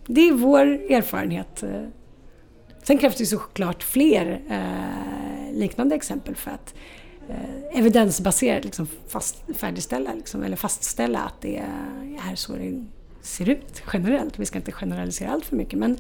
det 0.07 0.29
är 0.29 0.33
vår 0.33 0.67
erfarenhet. 0.67 1.63
Eh, 1.63 1.83
sen 2.83 2.99
krävs 2.99 3.17
det 3.17 3.27
såklart 3.27 3.83
fler 3.83 4.43
liknande 5.53 5.95
exempel 5.95 6.35
för 6.35 6.51
att 6.51 6.75
eh, 7.29 7.79
evidensbaserat 7.79 8.65
liksom 8.65 8.89
fast, 9.09 9.37
färdigställa 9.55 10.15
liksom, 10.15 10.43
eller 10.43 10.57
fastställa 10.57 11.19
att 11.19 11.41
det 11.41 11.57
är 12.31 12.35
så 12.35 12.53
det 12.53 12.85
ser 13.23 13.49
ut 13.49 13.83
generellt. 13.93 14.39
Vi 14.39 14.47
ska 14.47 14.59
inte 14.59 14.73
generalisera 14.73 15.31
allt 15.31 15.45
för 15.45 15.57
mycket 15.57 15.79
men 15.79 15.97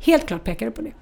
helt 0.00 0.26
klart 0.26 0.44
pekar 0.44 0.66
det 0.66 0.72
på 0.72 0.82
det. 0.82 0.92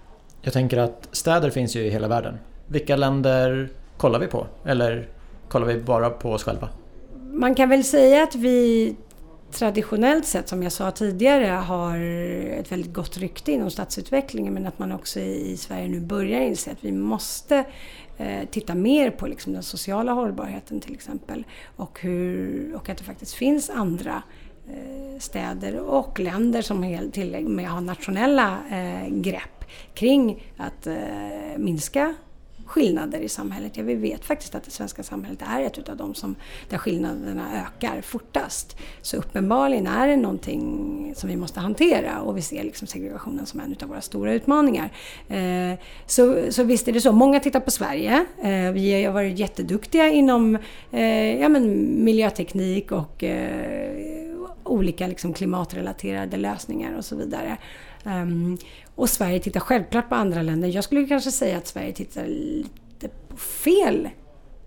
Jag 0.42 0.52
tänker 0.52 0.78
att 0.78 1.08
städer 1.12 1.50
finns 1.50 1.76
ju 1.76 1.80
i 1.80 1.90
hela 1.90 2.08
världen. 2.08 2.38
Vilka 2.66 2.96
länder 2.96 3.68
kollar 3.96 4.18
vi 4.18 4.26
på? 4.26 4.46
Eller 4.64 5.08
kollar 5.48 5.66
vi 5.66 5.80
bara 5.80 6.10
på 6.10 6.32
oss 6.32 6.44
själva? 6.44 6.68
Man 7.32 7.54
kan 7.54 7.68
väl 7.68 7.84
säga 7.84 8.22
att 8.22 8.34
vi 8.34 8.96
traditionellt 9.52 10.26
sett, 10.26 10.48
som 10.48 10.62
jag 10.62 10.72
sa 10.72 10.90
tidigare, 10.90 11.46
har 11.46 11.98
ett 12.60 12.72
väldigt 12.72 12.92
gott 12.92 13.16
rykte 13.16 13.52
inom 13.52 13.70
stadsutvecklingen 13.70 14.54
men 14.54 14.66
att 14.66 14.78
man 14.78 14.92
också 14.92 15.20
i 15.20 15.56
Sverige 15.56 15.88
nu 15.88 16.00
börjar 16.00 16.40
inse 16.40 16.70
att 16.70 16.84
vi 16.84 16.92
måste 16.92 17.64
eh, 18.20 18.48
titta 18.50 18.74
mer 18.74 19.10
på 19.10 19.26
liksom 19.26 19.52
den 19.52 19.62
sociala 19.62 20.12
hållbarheten 20.12 20.80
till 20.80 20.94
exempel 20.94 21.44
och, 21.76 22.00
hur, 22.00 22.74
och 22.74 22.88
att 22.88 22.98
det 22.98 23.04
faktiskt 23.04 23.34
finns 23.34 23.70
andra 23.70 24.22
eh, 24.68 25.18
städer 25.18 25.80
och 25.80 26.20
länder 26.20 26.62
som 26.62 26.82
helt 26.82 27.16
med 27.48 27.70
har 27.70 27.80
nationella 27.80 28.58
eh, 28.70 29.08
grepp 29.08 29.64
kring 29.94 30.42
att 30.56 30.86
eh, 30.86 30.94
minska 31.56 32.14
skillnader 32.70 33.18
i 33.18 33.28
samhället. 33.28 33.76
Ja, 33.76 33.82
vi 33.82 33.94
vet 33.94 34.24
faktiskt 34.24 34.54
att 34.54 34.64
det 34.64 34.70
svenska 34.70 35.02
samhället 35.02 35.42
är 35.42 35.60
ett 35.60 35.88
av 35.88 35.96
de 35.96 36.14
som, 36.14 36.36
där 36.68 36.78
skillnaderna 36.78 37.62
ökar 37.62 38.00
fortast. 38.00 38.76
Så 39.02 39.16
uppenbarligen 39.16 39.86
är 39.86 40.08
det 40.08 40.16
någonting 40.16 41.12
som 41.16 41.28
vi 41.28 41.36
måste 41.36 41.60
hantera 41.60 42.20
och 42.20 42.36
vi 42.36 42.42
ser 42.42 42.62
liksom 42.62 42.86
segregationen 42.86 43.46
som 43.46 43.60
en 43.60 43.76
av 43.82 43.88
våra 43.88 44.00
stora 44.00 44.32
utmaningar. 44.32 44.92
Eh, 45.28 45.78
så, 46.06 46.52
så 46.52 46.64
visst 46.64 46.88
är 46.88 46.92
det 46.92 47.00
så. 47.00 47.12
Många 47.12 47.40
tittar 47.40 47.60
på 47.60 47.70
Sverige. 47.70 48.24
Eh, 48.42 48.72
vi 48.72 49.04
har 49.04 49.12
varit 49.12 49.38
jätteduktiga 49.38 50.08
inom 50.08 50.58
eh, 50.92 51.40
ja, 51.40 51.48
men 51.48 52.04
miljöteknik 52.04 52.92
och 52.92 53.24
eh, 53.24 53.99
olika 54.70 55.06
liksom 55.06 55.32
klimatrelaterade 55.32 56.36
lösningar 56.36 56.96
och 56.96 57.04
så 57.04 57.16
vidare. 57.16 57.56
Um, 58.04 58.58
och 58.94 59.10
Sverige 59.10 59.40
tittar 59.40 59.60
självklart 59.60 60.08
på 60.08 60.14
andra 60.14 60.42
länder. 60.42 60.68
Jag 60.68 60.84
skulle 60.84 61.06
kanske 61.06 61.30
säga 61.30 61.58
att 61.58 61.66
Sverige 61.66 61.92
tittar 61.92 62.26
lite 62.26 63.08
på 63.28 63.36
fel 63.36 64.08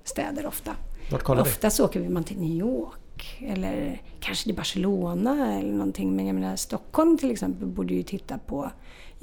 städer 0.04 0.46
ofta. 0.46 0.76
Vart 1.12 1.24
kollar 1.24 1.42
ofta 1.42 1.70
så 1.70 1.86
åker 1.86 2.10
man 2.10 2.24
till 2.24 2.40
New 2.40 2.58
York 2.58 3.38
eller 3.40 4.02
kanske 4.20 4.44
till 4.44 4.56
Barcelona 4.56 5.60
eller 5.60 5.74
någonting. 5.74 6.16
Men 6.16 6.28
jag 6.28 6.36
menar 6.36 6.56
Stockholm 6.56 7.18
till 7.18 7.32
exempel 7.32 7.68
borde 7.68 7.94
ju 7.94 8.04
titta 8.04 8.38
på 8.38 8.72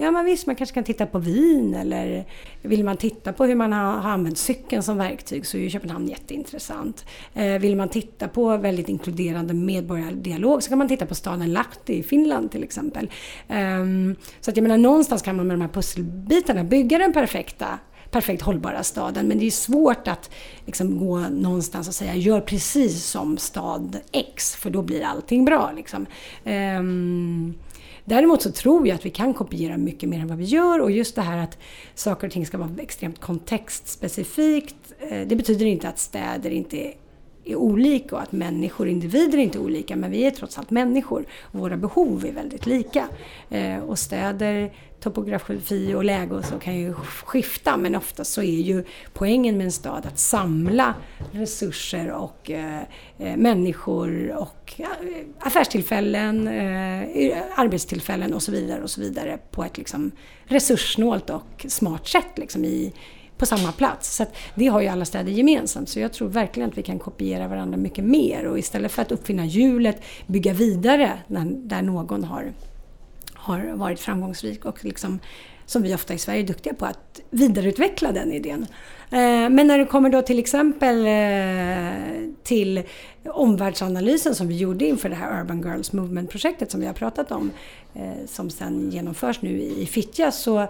Ja, 0.01 0.11
men 0.11 0.25
visst, 0.25 0.47
man 0.47 0.57
kanske 0.57 0.75
kan 0.75 0.85
titta 0.85 1.07
på 1.07 1.19
vin 1.19 1.75
eller 1.75 2.25
vill 2.63 2.85
man 2.85 2.97
titta 2.97 3.33
på 3.33 3.45
hur 3.45 3.55
man 3.55 3.73
har, 3.73 3.93
har 3.93 4.11
använt 4.11 4.39
cykeln 4.39 4.83
som 4.83 4.99
verktyg 4.99 5.47
så 5.47 5.57
är 5.57 5.61
ju 5.61 5.71
Köpenhamn 5.71 6.09
jätteintressant. 6.09 7.05
Eh, 7.35 7.59
vill 7.59 7.77
man 7.77 7.89
titta 7.89 8.29
på 8.29 8.57
väldigt 8.57 8.89
inkluderande 8.89 9.55
medborgardialog 9.55 10.63
så 10.63 10.69
kan 10.69 10.79
man 10.79 10.89
titta 10.89 11.07
på 11.07 11.15
staden 11.15 11.53
Lahti 11.53 11.99
i 11.99 12.03
Finland 12.03 12.51
till 12.51 12.63
exempel. 12.63 13.11
Eh, 13.49 13.85
så 14.41 14.51
att 14.51 14.57
jag 14.57 14.63
menar, 14.63 14.79
någonstans 14.79 15.23
kan 15.23 15.37
man 15.37 15.47
med 15.47 15.55
de 15.55 15.61
här 15.61 15.69
pusselbitarna 15.69 16.65
bygga 16.65 16.99
den 16.99 17.13
perfekta 17.13 17.79
perfekt 18.11 18.43
hållbara 18.43 18.83
staden. 18.83 19.29
Men 19.29 19.39
det 19.39 19.47
är 19.47 19.51
svårt 19.51 20.09
att 20.09 20.31
liksom 20.67 20.99
gå 20.99 21.19
någonstans 21.19 21.89
och 21.89 21.95
säga 21.95 22.15
gör 22.15 22.41
precis 22.41 23.05
som 23.05 23.39
stad 23.39 23.99
X 24.13 24.57
för 24.57 24.71
då 24.71 24.83
blir 24.83 25.05
allting 25.05 25.45
bra. 25.45 25.73
Liksom. 25.77 26.07
Um, 26.45 27.55
Däremot 28.11 28.43
så 28.43 28.53
tror 28.53 28.89
jag 28.89 28.95
att 28.95 29.07
vi 29.07 29.11
kan 29.11 29.35
kopiera 29.35 29.77
mycket 29.77 30.09
mer 30.09 30.21
än 30.21 30.29
vad 30.29 30.39
vi 30.39 30.45
gör 30.45 30.81
och 30.81 30.91
just 30.91 31.15
det 31.15 31.23
här 31.23 31.39
att 31.39 31.59
saker 31.95 32.27
och 32.27 32.33
ting 32.33 32.47
ska 32.47 32.59
vara 32.59 32.71
extremt 32.79 33.21
kontextspecifikt. 33.21 34.93
Eh, 34.99 35.27
det 35.27 35.37
betyder 35.37 35.67
inte 35.67 35.89
att 35.89 35.99
städer 35.99 36.51
inte 36.51 36.93
är 37.45 37.57
olika 37.57 38.17
och 38.17 38.23
att 38.23 38.33
människor, 38.33 38.89
individer 38.89 39.39
är 39.39 39.43
inte 39.43 39.59
olika 39.59 39.97
men 39.97 40.11
vi 40.11 40.25
är 40.25 40.31
trots 40.31 40.59
allt 40.59 40.71
människor 40.71 41.27
och 41.43 41.61
våra 41.61 41.77
behov 41.77 42.27
är 42.27 42.33
väldigt 42.33 42.67
lika. 42.67 43.09
Eh, 43.51 43.79
och 43.79 43.99
städer, 43.99 44.73
topografi 45.01 45.95
och 45.95 46.05
läge 46.05 46.35
och 46.35 46.45
så 46.45 46.59
kan 46.59 46.77
ju 46.77 46.95
skifta 46.95 47.77
men 47.77 47.95
ofta 47.95 48.25
så 48.25 48.43
är 48.43 48.61
ju 48.61 48.85
poängen 49.13 49.57
med 49.57 49.65
en 49.65 49.73
stad 49.73 50.07
att 50.07 50.19
samla 50.19 50.95
resurser 51.33 52.11
och 52.11 52.51
eh, 52.51 52.81
eh 53.19 53.37
människor 53.37 54.31
och 54.31 54.75
eh, 54.79 54.87
affärstillfällen, 55.39 56.49
eh, 56.49 57.43
arbetstillfällen 57.55 58.35
och 58.35 58.43
så 58.43 58.53
vidare 58.53 58.83
och 58.83 58.91
så 58.91 59.01
vidare 59.01 59.39
på 59.51 59.65
ett 59.65 59.79
liksom 59.79 60.11
resurssnålt 60.45 61.31
och 61.31 61.67
smart 61.69 62.09
sätt 62.09 62.39
liksom 62.39 62.65
i 62.65 62.93
på 63.41 63.47
samma 63.47 63.73
plats. 63.73 64.17
Så 64.17 64.27
det 64.55 64.67
har 64.67 64.81
ju 64.81 64.89
alla 64.89 65.05
städer 65.05 65.33
gemensamt. 65.33 65.89
Så 65.89 66.01
jag 66.01 66.13
tror 66.13 66.29
verkligen 66.29 66.69
att 66.69 66.79
vi 66.79 66.83
kan 66.83 66.99
kopiera 66.99 67.49
varandra 67.49 67.77
mycket 67.77 68.05
mer 68.05 68.45
och 68.45 68.59
istället 68.59 68.93
för 68.93 69.03
att 69.03 69.13
uppfinna 69.13 69.47
hjulet 69.47 70.03
bygga 70.27 70.53
vidare 70.53 71.19
där 71.29 71.83
någon 71.83 72.25
har, 72.25 72.53
har 73.35 73.73
varit 73.75 74.01
framgångsrik 74.01 74.65
och 74.65 74.85
liksom 74.85 75.19
som 75.67 75.83
vi 75.83 75.95
ofta 75.95 76.15
i 76.15 76.19
Sverige 76.19 76.43
är 76.43 76.47
duktiga 76.47 76.75
på, 76.75 76.87
att 76.87 77.21
vidareutveckla 77.31 78.13
den 78.13 78.33
idén. 78.33 78.67
Eh, 79.11 79.49
men 79.51 79.67
när 79.67 79.79
det 79.79 79.85
kommer 79.85 80.11
då 80.11 80.23
till 80.23 80.39
exempel 80.39 81.07
eh, 81.07 82.35
till 82.43 82.83
omvärldsanalysen 83.25 84.35
som 84.35 84.49
vi 84.49 84.57
gjorde 84.57 84.85
inför 84.85 85.09
det 85.09 85.15
här 85.15 85.41
Urban 85.41 85.63
Girls 85.63 85.93
Movement-projektet 85.93 86.71
som 86.71 86.81
vi 86.81 86.87
har 86.87 86.95
pratat 86.95 87.33
om, 87.33 87.51
eh, 87.95 88.27
som 88.27 88.51
sen 88.51 88.91
genomförs 88.91 89.43
nu 89.43 89.61
i 89.61 89.87
Fittja, 89.87 90.33
så 90.33 90.69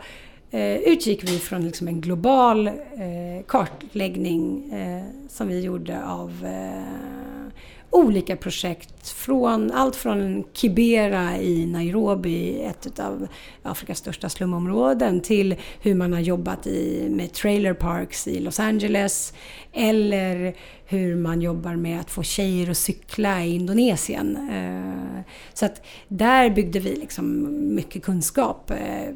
eh, 0.51 0.77
utgick 0.77 1.25
vi 1.25 1.39
från 1.39 1.65
liksom 1.65 1.89
en 1.89 2.01
global 2.01 2.67
eh, 2.67 3.45
kartläggning 3.47 4.73
eh, 4.73 5.05
som 5.29 5.49
vi 5.49 5.61
gjorde 5.61 6.05
av 6.05 6.47
eh, 6.47 7.51
olika 7.91 8.37
projekt. 8.37 9.09
Från, 9.09 9.71
allt 9.71 9.97
från 9.97 10.45
Kibera 10.53 11.37
i 11.39 11.67
Nairobi, 11.67 12.63
ett 12.63 13.01
av 13.01 13.29
Afrikas 13.63 13.99
största 13.99 14.29
slumområden, 14.29 15.21
till 15.21 15.57
hur 15.81 15.95
man 15.95 16.13
har 16.13 16.21
jobbat 16.21 16.67
i, 16.67 17.07
med 17.11 17.33
trailer 17.33 17.75
parks 17.75 18.29
i 18.29 18.41
Los 18.41 18.61
Angeles. 18.61 19.35
Eller 19.73 20.55
hur 20.87 21.17
man 21.17 21.43
jobbar 21.43 21.77
med 21.77 22.01
att 22.01 22.11
få 22.11 22.23
tjejer 22.23 22.71
att 22.71 22.77
cykla 22.77 23.45
i 23.45 23.55
Indonesien. 23.55 24.37
Eh, 24.51 25.23
så 25.55 25.67
att 25.67 25.83
där 26.09 26.51
byggde 26.51 26.79
vi 26.81 26.97
liksom 26.97 27.49
mycket 27.75 28.03
kunskap 28.03 28.71
eh, 28.71 29.15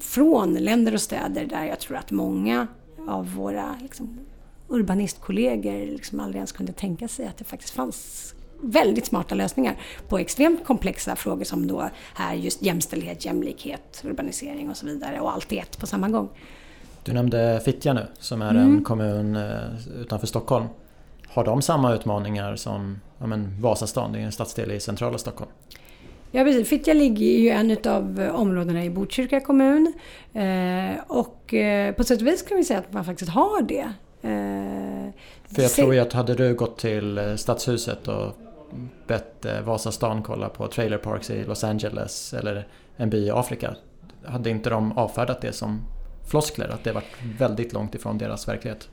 från 0.00 0.54
länder 0.54 0.94
och 0.94 1.00
städer 1.00 1.44
där 1.44 1.64
jag 1.64 1.80
tror 1.80 1.96
att 1.96 2.10
många 2.10 2.66
av 3.08 3.34
våra 3.34 3.76
liksom, 3.82 4.18
urbanistkollegor 4.68 5.86
liksom 5.86 6.20
aldrig 6.20 6.36
ens 6.36 6.52
kunde 6.52 6.72
tänka 6.72 7.08
sig 7.08 7.26
att 7.26 7.36
det 7.36 7.44
faktiskt 7.44 7.74
fanns 7.74 8.34
väldigt 8.60 9.06
smarta 9.06 9.34
lösningar 9.34 9.76
på 10.08 10.18
extremt 10.18 10.64
komplexa 10.64 11.16
frågor 11.16 11.44
som 11.44 11.66
då 11.66 11.90
här 12.14 12.34
just 12.34 12.62
jämställdhet, 12.62 13.24
jämlikhet, 13.24 14.04
urbanisering 14.04 14.70
och 14.70 14.76
så 14.76 14.86
vidare 14.86 15.20
och 15.20 15.32
allt 15.32 15.52
i 15.52 15.58
ett 15.58 15.78
på 15.78 15.86
samma 15.86 16.08
gång. 16.08 16.28
Du 17.04 17.12
nämnde 17.12 17.60
Fittja 17.64 17.92
nu 17.92 18.06
som 18.18 18.42
är 18.42 18.50
mm. 18.50 18.62
en 18.62 18.84
kommun 18.84 19.36
eh, 19.36 20.00
utanför 20.00 20.26
Stockholm. 20.26 20.66
Har 21.28 21.44
de 21.44 21.62
samma 21.62 21.94
utmaningar 21.94 22.56
som 22.56 23.00
ja, 23.18 23.26
men 23.26 23.60
Vasastan, 23.60 24.12
det 24.12 24.18
är 24.18 24.22
en 24.22 24.32
stadsdel 24.32 24.70
i 24.70 24.80
centrala 24.80 25.18
Stockholm? 25.18 25.50
Ja 26.36 26.44
precis, 26.44 26.68
Fittja 26.68 26.94
ligger 26.94 27.26
ju 27.26 27.48
en 27.48 27.76
av 27.84 28.30
områdena 28.34 28.84
i 28.84 28.90
Botkyrka 28.90 29.40
kommun. 29.40 29.92
Eh, 30.32 31.02
och 31.06 31.54
eh, 31.54 31.94
på 31.94 32.04
sätt 32.04 32.20
och 32.20 32.26
vis 32.26 32.42
kan 32.42 32.56
vi 32.56 32.64
säga 32.64 32.78
att 32.78 32.92
man 32.92 33.04
faktiskt 33.04 33.30
har 33.30 33.62
det. 33.62 33.92
Eh, 34.22 35.12
För 35.54 35.62
jag 35.62 35.70
tror 35.70 35.94
ju 35.94 36.00
att 36.00 36.12
hade 36.12 36.34
du 36.34 36.54
gått 36.54 36.78
till 36.78 37.18
eh, 37.18 37.34
Stadshuset 37.34 38.08
och 38.08 38.32
bett 39.06 39.44
eh, 39.44 39.60
Vasastan 39.60 40.22
kolla 40.22 40.48
på 40.48 40.68
trailer 40.68 40.98
parks 40.98 41.30
i 41.30 41.44
Los 41.44 41.64
Angeles 41.64 42.34
eller 42.34 42.68
en 42.96 43.10
by 43.10 43.26
i 43.26 43.30
Afrika. 43.30 43.76
Hade 44.24 44.50
inte 44.50 44.70
de 44.70 44.98
avfärdat 44.98 45.40
det 45.40 45.52
som 45.52 45.80
floskler? 46.30 46.68
Att 46.68 46.84
det 46.84 46.92
varit 46.92 47.16
väldigt 47.38 47.72
långt 47.72 47.94
ifrån 47.94 48.18
deras 48.18 48.48
verklighet? 48.48 48.88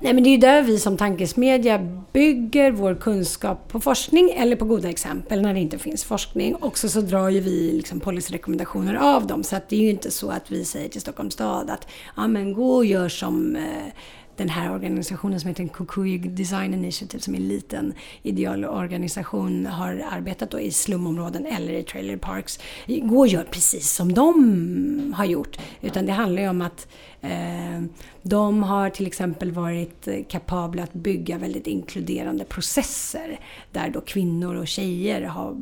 Nej 0.00 0.14
men 0.14 0.24
det 0.24 0.28
är 0.28 0.32
ju 0.32 0.38
där 0.38 0.62
vi 0.62 0.78
som 0.78 0.96
tankesmedja 0.96 1.78
bygger 2.12 2.70
vår 2.70 2.94
kunskap 2.94 3.68
på 3.68 3.80
forskning 3.80 4.30
eller 4.36 4.56
på 4.56 4.64
goda 4.64 4.90
exempel 4.90 5.42
när 5.42 5.54
det 5.54 5.60
inte 5.60 5.78
finns 5.78 6.04
forskning. 6.04 6.54
Och 6.54 6.78
så 6.78 7.00
drar 7.00 7.28
ju 7.28 7.40
vi 7.40 7.72
liksom 7.72 8.00
policyrekommendationer 8.00 8.94
av 8.94 9.26
dem. 9.26 9.44
Så 9.44 9.56
att 9.56 9.68
det 9.68 9.76
är 9.76 9.80
ju 9.80 9.90
inte 9.90 10.10
så 10.10 10.30
att 10.30 10.50
vi 10.50 10.64
säger 10.64 10.88
till 10.88 11.00
Stockholms 11.00 11.34
stad 11.34 11.70
att 11.70 11.88
ja 12.16 12.26
men 12.26 12.52
gå 12.52 12.74
och 12.74 12.84
gör 12.84 13.08
som 13.08 13.56
eh, 13.56 13.92
den 14.36 14.48
här 14.48 14.74
organisationen 14.74 15.40
som 15.40 15.48
heter 15.48 15.68
Kukui 15.68 16.18
Design 16.18 16.74
Initiative 16.74 17.22
som 17.22 17.34
är 17.34 17.38
en 17.38 17.48
liten 17.48 17.94
idealorganisation 18.22 19.66
har 19.66 20.04
arbetat 20.10 20.50
då 20.50 20.60
i 20.60 20.70
slumområden 20.70 21.46
eller 21.46 21.72
i 21.72 21.82
trailer 21.82 22.16
parks. 22.16 22.60
Gå 22.86 23.18
och 23.18 23.26
gör 23.26 23.44
precis 23.44 23.92
som 23.92 24.14
de 24.14 25.14
har 25.16 25.24
gjort. 25.24 25.58
Utan 25.80 26.06
det 26.06 26.12
handlar 26.12 26.42
ju 26.42 26.48
om 26.48 26.62
att 26.62 26.88
eh, 27.20 27.82
de 28.22 28.62
har 28.62 28.90
till 28.90 29.06
exempel 29.06 29.52
varit 29.52 30.08
kapabla 30.28 30.82
att 30.82 30.92
bygga 30.92 31.38
väldigt 31.38 31.66
inkluderande 31.66 32.44
processer 32.44 33.40
där 33.72 33.90
då 33.90 34.00
kvinnor 34.00 34.54
och 34.54 34.68
tjejer 34.68 35.22
har 35.22 35.56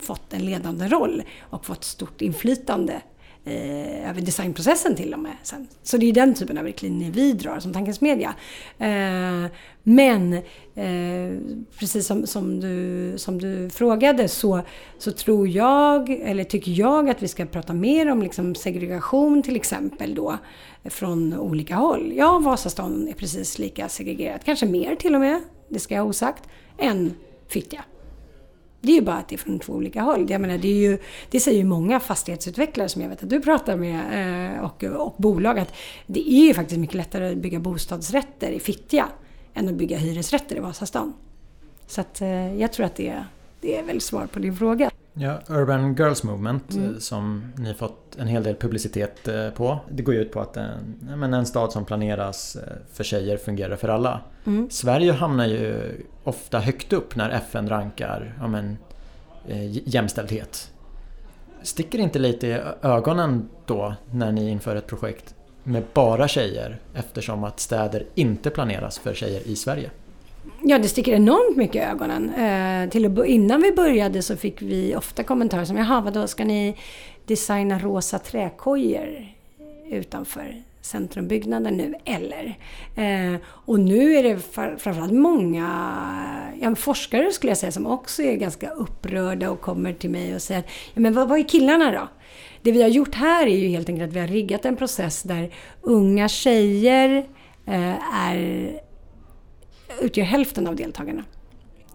fått 0.00 0.32
en 0.32 0.44
ledande 0.44 0.88
roll 0.88 1.22
och 1.40 1.66
fått 1.66 1.84
stort 1.84 2.22
inflytande 2.22 3.02
eh, 3.44 4.10
över 4.10 4.20
designprocessen 4.20 4.96
till 4.96 5.14
och 5.14 5.20
med. 5.20 5.36
Sen. 5.42 5.68
Så 5.82 5.96
det 5.96 6.08
är 6.08 6.12
den 6.12 6.34
typen 6.34 6.58
av 6.58 6.64
riktlinjer 6.64 7.10
vi 7.10 7.32
drar 7.32 7.60
som 7.60 7.72
Tankens 7.72 8.00
Media. 8.00 8.34
Eh, 8.78 9.50
men 9.82 10.32
eh, 10.74 11.38
precis 11.78 12.06
som, 12.06 12.26
som, 12.26 12.60
du, 12.60 13.12
som 13.16 13.38
du 13.38 13.70
frågade 13.70 14.28
så, 14.28 14.60
så 14.98 15.12
tror 15.12 15.48
jag, 15.48 16.10
eller 16.10 16.44
tycker 16.44 16.72
jag 16.72 17.10
att 17.10 17.22
vi 17.22 17.28
ska 17.28 17.46
prata 17.46 17.72
mer 17.72 18.10
om 18.10 18.22
liksom 18.22 18.54
segregation 18.54 19.42
till 19.42 19.56
exempel 19.56 20.14
då 20.14 20.38
från 20.84 21.38
olika 21.38 21.74
håll. 21.74 22.12
Ja, 22.16 22.38
Vasastan 22.38 23.08
är 23.08 23.12
precis 23.12 23.58
lika 23.58 23.88
segregerat, 23.88 24.44
kanske 24.44 24.66
mer 24.66 24.96
till 24.96 25.14
och 25.14 25.20
med, 25.20 25.40
det 25.68 25.78
ska 25.78 25.94
jag 25.94 26.02
ha 26.02 26.08
osagt, 26.08 26.48
än 26.78 27.14
Fittja. 27.48 27.84
Det 28.84 28.92
är 28.92 28.96
ju 28.96 29.02
bara 29.02 29.16
att 29.16 29.28
det 29.28 29.34
är 29.34 29.38
från 29.38 29.58
två 29.58 29.72
olika 29.72 30.02
håll. 30.02 30.30
Jag 30.30 30.40
menar, 30.40 30.58
det, 30.58 30.68
är 30.68 30.90
ju, 30.90 30.98
det 31.30 31.40
säger 31.40 31.58
ju 31.58 31.64
många 31.64 32.00
fastighetsutvecklare 32.00 32.88
som 32.88 33.02
jag 33.02 33.08
vet 33.08 33.22
att 33.22 33.30
du 33.30 33.40
pratar 33.40 33.76
med 33.76 34.54
eh, 34.54 34.64
och, 34.64 34.84
och 34.84 35.14
bolag 35.16 35.58
att 35.58 35.74
det 36.06 36.32
är 36.32 36.46
ju 36.46 36.54
faktiskt 36.54 36.80
mycket 36.80 36.96
lättare 36.96 37.32
att 37.32 37.38
bygga 37.38 37.60
bostadsrätter 37.60 38.50
i 38.50 38.60
Fittja 38.60 39.08
än 39.54 39.68
att 39.68 39.74
bygga 39.74 39.96
hyresrätter 39.96 40.56
i 40.56 40.60
Vasastan. 40.60 41.12
Så 41.86 42.00
att 42.00 42.20
eh, 42.20 42.54
jag 42.60 42.72
tror 42.72 42.86
att 42.86 42.96
det, 42.96 43.24
det 43.60 43.78
är 43.78 43.82
väl 43.82 44.00
svar 44.00 44.26
på 44.26 44.38
din 44.38 44.56
fråga. 44.56 44.90
Ja, 45.14 45.40
Urban 45.48 45.94
Girls 45.94 46.22
Movement 46.22 46.72
mm. 46.72 46.94
Eh, 46.94 46.98
som 46.98 47.52
ni 47.56 47.74
fått 47.74 48.16
en 48.18 48.26
hel 48.26 48.42
del 48.42 48.56
publicitet 48.56 49.28
eh, 49.28 49.50
på. 49.50 49.78
Det 49.90 50.02
går 50.02 50.14
ju 50.14 50.20
ut 50.20 50.32
på 50.32 50.40
att 50.40 50.56
en, 50.56 51.34
en 51.34 51.46
stad 51.46 51.72
som 51.72 51.84
planeras 51.84 52.56
eh, 52.56 52.62
för 52.92 53.04
tjejer 53.04 53.36
fungerar 53.36 53.76
för 53.76 53.88
alla. 53.88 54.20
Mm. 54.44 54.70
Sverige 54.70 55.12
hamnar 55.12 55.46
ju 55.46 55.92
ofta 56.24 56.58
högt 56.58 56.92
upp 56.92 57.16
när 57.16 57.30
FN 57.30 57.68
rankar 57.68 58.34
ja, 58.40 58.48
men, 58.48 58.78
jämställdhet. 59.84 60.72
Sticker 61.62 61.98
inte 61.98 62.18
lite 62.18 62.46
i 62.46 62.60
ögonen 62.82 63.48
då 63.66 63.94
när 64.10 64.32
ni 64.32 64.50
inför 64.50 64.76
ett 64.76 64.86
projekt 64.86 65.34
med 65.62 65.82
bara 65.94 66.28
tjejer 66.28 66.78
eftersom 66.94 67.44
att 67.44 67.60
städer 67.60 68.06
inte 68.14 68.50
planeras 68.50 68.98
för 68.98 69.14
tjejer 69.14 69.40
i 69.46 69.56
Sverige? 69.56 69.90
Ja, 70.62 70.78
det 70.78 70.88
sticker 70.88 71.12
enormt 71.12 71.56
mycket 71.56 71.76
i 71.76 71.78
ögonen. 71.78 72.34
Eh, 72.34 72.90
till 72.90 73.24
innan 73.26 73.62
vi 73.62 73.72
började 73.72 74.22
så 74.22 74.36
fick 74.36 74.62
vi 74.62 74.96
ofta 74.96 75.22
kommentarer 75.22 75.64
som 75.64 75.76
”Jaha, 75.76 76.00
vadå, 76.00 76.26
ska 76.26 76.44
ni 76.44 76.76
designa 77.26 77.78
rosa 77.78 78.18
träkojor 78.18 79.26
utanför 79.90 80.62
centrumbyggnaden 80.80 81.76
nu, 81.76 81.94
eller? 82.04 82.58
Eh, 82.96 83.40
och 83.44 83.80
nu 83.80 84.14
är 84.14 84.22
det 84.22 84.38
framförallt 84.78 85.12
många 85.12 85.68
ja, 86.60 86.74
forskare 86.74 87.32
skulle 87.32 87.50
jag 87.50 87.58
säga 87.58 87.72
som 87.72 87.86
också 87.86 88.22
är 88.22 88.36
ganska 88.36 88.70
upprörda 88.70 89.50
och 89.50 89.60
kommer 89.60 89.92
till 89.92 90.10
mig 90.10 90.34
och 90.34 90.42
säger 90.42 90.62
ja, 90.94 91.00
men 91.00 91.14
vad, 91.14 91.28
vad 91.28 91.38
är 91.38 91.48
killarna 91.48 91.90
då? 91.90 92.08
Det 92.62 92.72
vi 92.72 92.82
har 92.82 92.88
gjort 92.88 93.14
här 93.14 93.46
är 93.46 93.56
ju 93.56 93.68
helt 93.68 93.88
enkelt 93.88 94.08
att 94.08 94.16
vi 94.16 94.20
har 94.20 94.26
riggat 94.26 94.64
en 94.64 94.76
process 94.76 95.22
där 95.22 95.50
unga 95.82 96.28
tjejer 96.28 97.26
eh, 97.66 98.16
är, 98.28 98.72
utgör 100.00 100.24
hälften 100.24 100.66
av 100.66 100.76
deltagarna. 100.76 101.24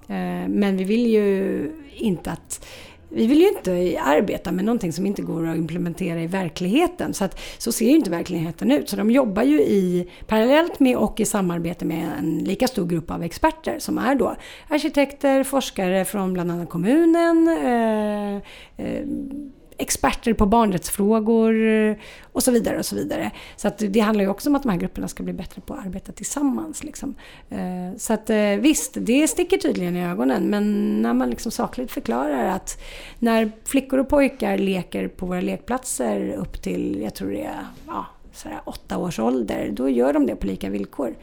Eh, 0.07 0.49
men 0.49 0.77
vi 0.77 0.83
vill 0.83 1.07
ju 1.07 1.71
inte 1.95 2.31
att 2.31 2.65
vi 3.09 3.27
vill 3.27 3.41
ju 3.41 3.47
inte 3.47 4.01
arbeta 4.01 4.51
med 4.51 4.65
någonting 4.65 4.93
som 4.93 5.05
inte 5.05 5.21
går 5.21 5.47
att 5.47 5.57
implementera 5.57 6.21
i 6.21 6.27
verkligheten. 6.27 7.13
Så, 7.13 7.23
att, 7.23 7.39
så 7.57 7.71
ser 7.71 7.85
ju 7.85 7.95
inte 7.95 8.09
verkligheten 8.09 8.71
ut. 8.71 8.89
Så 8.89 8.95
de 8.95 9.11
jobbar 9.11 9.43
ju 9.43 9.61
i, 9.61 10.09
parallellt 10.27 10.79
med 10.79 10.97
och 10.97 11.19
i 11.19 11.25
samarbete 11.25 11.85
med 11.85 12.09
en 12.19 12.39
lika 12.39 12.67
stor 12.67 12.85
grupp 12.85 13.11
av 13.11 13.23
experter 13.23 13.79
som 13.79 13.97
är 13.97 14.15
då 14.15 14.35
arkitekter, 14.67 15.43
forskare 15.43 16.05
från 16.05 16.33
bland 16.33 16.51
annat 16.51 16.69
kommunen, 16.69 17.47
eh, 17.47 18.35
eh, 18.85 19.05
experter 19.77 20.33
på 20.33 20.45
barnrättsfrågor 20.45 21.67
eh, 21.67 21.95
och 22.31 22.43
så 22.43 22.51
vidare. 22.51 22.77
och 22.79 22.85
Så 22.85 22.95
vidare. 22.95 23.31
Så 23.55 23.67
att 23.67 23.77
det 23.77 23.99
handlar 23.99 24.23
ju 24.23 24.29
också 24.29 24.49
om 24.49 24.55
att 24.55 24.63
de 24.63 24.69
här 24.69 24.77
grupperna 24.77 25.07
ska 25.07 25.23
bli 25.23 25.33
bättre 25.33 25.61
på 25.61 25.73
att 25.73 25.85
arbeta 25.85 26.11
tillsammans. 26.11 26.83
Liksom. 26.83 27.15
Eh, 27.49 27.97
så 27.97 28.13
att 28.13 28.29
eh, 28.29 28.37
visst, 28.37 28.97
det 28.99 29.27
sticker 29.27 29.57
tydligen 29.57 29.95
i 29.95 30.05
ögonen 30.05 30.43
men 30.43 31.01
när 31.01 31.13
man 31.13 31.29
liksom 31.29 31.51
sakligt 31.51 31.91
förklarar 31.91 32.45
att 32.45 32.81
när 33.19 33.51
flickor 33.65 33.99
och 33.99 34.09
pojkar 34.09 34.57
leker 34.57 35.07
på 35.07 35.25
våra 35.25 35.41
lekplatser 35.41 36.35
upp 36.37 36.61
till, 36.61 37.01
jag 37.01 37.15
tror 37.15 37.31
det 37.31 37.43
är 37.43 37.65
ja, 37.87 38.05
sådär 38.33 38.61
åtta 38.65 38.97
års 38.97 39.19
ålder, 39.19 39.69
då 39.71 39.89
gör 39.89 40.13
de 40.13 40.25
det 40.25 40.35
på 40.35 40.47
lika 40.47 40.69
villkor. 40.69 41.15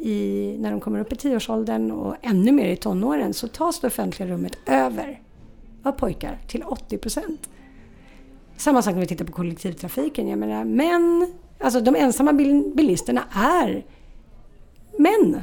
I, 0.00 0.56
när 0.58 0.70
de 0.70 0.80
kommer 0.80 1.00
upp 1.00 1.12
i 1.12 1.16
tioårsåldern 1.16 1.90
och 1.90 2.16
ännu 2.22 2.52
mer 2.52 2.68
i 2.68 2.76
tonåren 2.76 3.34
så 3.34 3.48
tas 3.48 3.80
det 3.80 3.86
offentliga 3.86 4.28
rummet 4.28 4.58
över 4.66 5.20
av 5.88 5.92
pojkar 5.92 6.38
till 6.46 6.62
80 6.62 6.98
procent. 6.98 7.48
Samma 8.56 8.82
sak 8.82 8.94
när 8.94 9.00
vi 9.00 9.06
tittar 9.06 9.24
på 9.24 9.32
kollektivtrafiken. 9.32 10.28
Jag 10.28 10.38
menar, 10.38 10.64
män, 10.64 11.32
alltså 11.60 11.80
de 11.80 11.96
ensamma 11.96 12.32
bilisterna 12.76 13.24
är 13.32 13.84
män. 14.98 15.42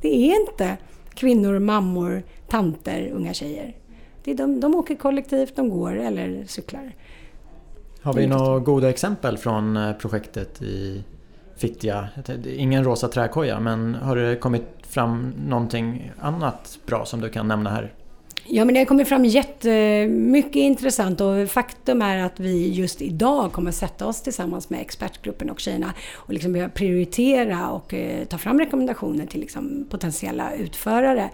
Det 0.00 0.08
är 0.08 0.40
inte 0.40 0.76
kvinnor, 1.14 1.58
mammor, 1.58 2.22
tanter, 2.48 3.10
unga 3.14 3.34
tjejer. 3.34 3.76
Det 4.24 4.30
är 4.30 4.34
de, 4.34 4.60
de 4.60 4.74
åker 4.74 4.94
kollektivt, 4.94 5.56
de 5.56 5.70
går 5.70 5.96
eller 5.98 6.44
cyklar. 6.46 6.92
Har 8.02 8.14
vi 8.14 8.26
några 8.26 8.58
goda 8.58 8.90
exempel 8.90 9.38
från 9.38 9.76
eh, 9.76 9.92
projektet 9.92 10.62
i 10.62 11.04
Fittja? 11.56 12.08
Ingen 12.46 12.84
rosa 12.84 13.08
träkoja, 13.08 13.60
men 13.60 13.94
har 13.94 14.16
det 14.16 14.36
kommit 14.36 14.66
fram 14.82 15.34
någonting 15.46 16.12
annat 16.20 16.78
bra 16.86 17.04
som 17.04 17.20
du 17.20 17.28
kan 17.28 17.48
nämna 17.48 17.70
här? 17.70 17.92
Ja, 18.46 18.64
men 18.64 18.74
det 18.74 18.80
har 18.80 18.84
kommit 18.84 19.08
fram 19.08 19.24
jättemycket 19.24 20.56
intressant 20.56 21.20
och 21.20 21.50
faktum 21.50 22.02
är 22.02 22.18
att 22.18 22.40
vi 22.40 22.68
just 22.68 23.02
idag 23.02 23.52
kommer 23.52 23.70
sätta 23.70 24.06
oss 24.06 24.22
tillsammans 24.22 24.70
med 24.70 24.80
expertgruppen 24.80 25.50
och 25.50 25.60
tjejerna 25.60 25.94
och 26.12 26.32
liksom 26.32 26.70
prioritera 26.74 27.70
och 27.70 27.94
eh, 27.94 28.24
ta 28.24 28.38
fram 28.38 28.58
rekommendationer 28.58 29.26
till 29.26 29.40
liksom 29.40 29.86
potentiella 29.90 30.54
utförare 30.54 31.30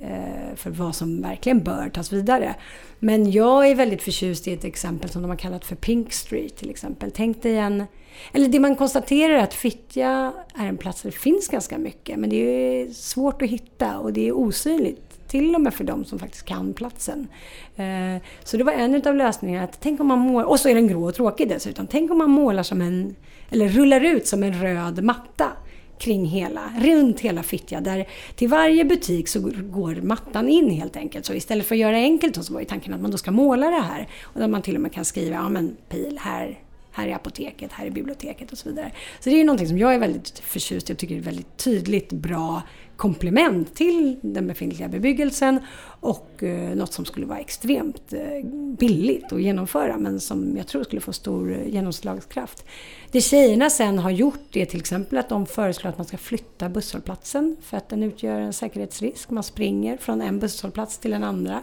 eh, 0.00 0.56
för 0.56 0.70
vad 0.70 0.94
som 0.94 1.22
verkligen 1.22 1.64
bör 1.64 1.88
tas 1.88 2.12
vidare. 2.12 2.54
Men 2.98 3.30
jag 3.30 3.70
är 3.70 3.74
väldigt 3.74 4.02
förtjust 4.02 4.48
i 4.48 4.52
ett 4.52 4.64
exempel 4.64 5.10
som 5.10 5.22
de 5.22 5.28
har 5.28 5.38
kallat 5.38 5.64
för 5.64 5.76
Pink 5.76 6.12
Street 6.12 6.56
till 6.56 6.70
exempel. 6.70 7.10
Tänk 7.14 7.42
dig 7.42 7.56
en... 7.56 7.84
Eller 8.32 8.48
det 8.48 8.60
man 8.60 8.76
konstaterar 8.76 9.34
är 9.34 9.42
att 9.42 9.54
Fittja 9.54 10.32
är 10.54 10.66
en 10.66 10.76
plats 10.76 11.02
där 11.02 11.10
det 11.10 11.16
finns 11.16 11.48
ganska 11.48 11.78
mycket 11.78 12.18
men 12.18 12.30
det 12.30 12.36
är 12.36 12.90
svårt 12.90 13.42
att 13.42 13.48
hitta 13.48 13.98
och 13.98 14.12
det 14.12 14.28
är 14.28 14.36
osynligt 14.36 15.07
till 15.28 15.54
och 15.54 15.60
med 15.60 15.74
för 15.74 15.84
de 15.84 16.04
som 16.04 16.18
faktiskt 16.18 16.44
kan 16.44 16.74
platsen. 16.74 17.28
Eh, 17.76 18.22
så 18.44 18.56
det 18.56 18.64
var 18.64 18.72
en 18.72 19.06
av 19.06 19.16
lösningarna. 19.16 19.64
Att 19.64 19.80
tänk 19.80 20.00
om 20.00 20.06
man 20.06 20.18
målar, 20.18 20.48
och 20.48 20.60
så 20.60 20.68
är 20.68 20.74
den 20.74 20.88
grå 20.88 21.04
och 21.04 21.14
tråkig 21.14 21.48
dessutom. 21.48 21.86
Tänk 21.86 22.10
om 22.10 22.18
man 22.18 22.30
målar 22.30 22.62
som 22.62 22.80
en, 22.80 23.16
eller 23.50 23.68
rullar 23.68 24.00
ut 24.00 24.26
som 24.26 24.42
en 24.42 24.62
röd 24.62 25.04
matta 25.04 25.52
kring 25.98 26.26
hela, 26.26 26.72
runt 26.80 27.20
hela 27.20 27.42
Fittja. 27.42 27.80
Där 27.80 28.08
till 28.36 28.48
varje 28.48 28.84
butik 28.84 29.28
så 29.28 29.40
går 29.60 29.94
mattan 29.94 30.48
in 30.48 30.70
helt 30.70 30.96
enkelt. 30.96 31.26
Så 31.26 31.34
istället 31.34 31.66
för 31.66 31.74
att 31.74 31.78
göra 31.78 31.92
det 31.92 32.02
enkelt 32.02 32.44
så 32.44 32.52
var 32.52 32.60
ju 32.60 32.66
tanken 32.66 32.94
att 32.94 33.00
man 33.00 33.10
då 33.10 33.18
ska 33.18 33.30
måla 33.30 33.70
det 33.70 33.80
här. 33.80 34.08
Och 34.22 34.40
där 34.40 34.48
man 34.48 34.62
till 34.62 34.74
och 34.74 34.80
med 34.80 34.92
kan 34.92 35.04
skriva, 35.04 35.36
ja 35.36 35.48
men 35.48 35.76
pil 35.88 36.18
här, 36.22 36.58
här 36.92 37.08
är 37.08 37.14
apoteket, 37.14 37.72
här 37.72 37.86
är 37.86 37.90
biblioteket 37.90 38.52
och 38.52 38.58
så 38.58 38.68
vidare. 38.68 38.92
Så 39.20 39.30
det 39.30 39.36
är 39.36 39.38
ju 39.38 39.44
någonting 39.44 39.68
som 39.68 39.78
jag 39.78 39.94
är 39.94 39.98
väldigt 39.98 40.38
förtjust 40.38 40.90
i 40.90 40.92
och 40.92 40.98
tycker 40.98 41.16
är 41.16 41.20
väldigt 41.20 41.56
tydligt, 41.56 42.12
bra 42.12 42.62
komplement 42.98 43.74
till 43.74 44.16
den 44.22 44.46
befintliga 44.46 44.88
bebyggelsen 44.88 45.60
och 46.00 46.42
eh, 46.42 46.76
något 46.76 46.92
som 46.92 47.04
skulle 47.04 47.26
vara 47.26 47.38
extremt 47.38 48.12
eh, 48.12 48.46
billigt 48.78 49.32
att 49.32 49.42
genomföra 49.42 49.96
men 49.96 50.20
som 50.20 50.56
jag 50.56 50.66
tror 50.66 50.84
skulle 50.84 51.00
få 51.00 51.12
stor 51.12 51.52
eh, 51.52 51.68
genomslagskraft. 51.68 52.64
Det 53.10 53.20
tjejerna 53.20 53.70
sen 53.70 53.98
har 53.98 54.10
gjort 54.10 54.56
är 54.56 54.64
till 54.64 54.80
exempel 54.80 55.18
att 55.18 55.28
de 55.28 55.46
föreslår 55.46 55.90
att 55.90 55.98
man 55.98 56.06
ska 56.06 56.16
flytta 56.16 56.68
busshållplatsen 56.68 57.56
för 57.62 57.76
att 57.76 57.88
den 57.88 58.02
utgör 58.02 58.40
en 58.40 58.52
säkerhetsrisk. 58.52 59.30
Man 59.30 59.42
springer 59.42 59.96
från 59.96 60.22
en 60.22 60.38
busshållplats 60.38 60.98
till 60.98 61.12
en, 61.12 61.24
andra, 61.24 61.62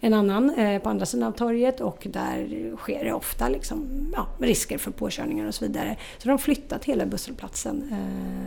en 0.00 0.14
annan 0.14 0.50
eh, 0.50 0.82
på 0.82 0.88
andra 0.88 1.06
sidan 1.06 1.28
av 1.28 1.32
torget 1.32 1.80
och 1.80 2.06
där 2.10 2.72
sker 2.76 3.04
det 3.04 3.12
ofta 3.12 3.48
liksom, 3.48 3.86
ja, 4.12 4.26
risker 4.38 4.78
för 4.78 4.90
påkörningar 4.90 5.46
och 5.46 5.54
så 5.54 5.64
vidare. 5.64 5.96
Så 6.18 6.28
de 6.28 6.30
har 6.30 6.38
flyttat 6.38 6.84
hela 6.84 7.06
busshållplatsen 7.06 7.94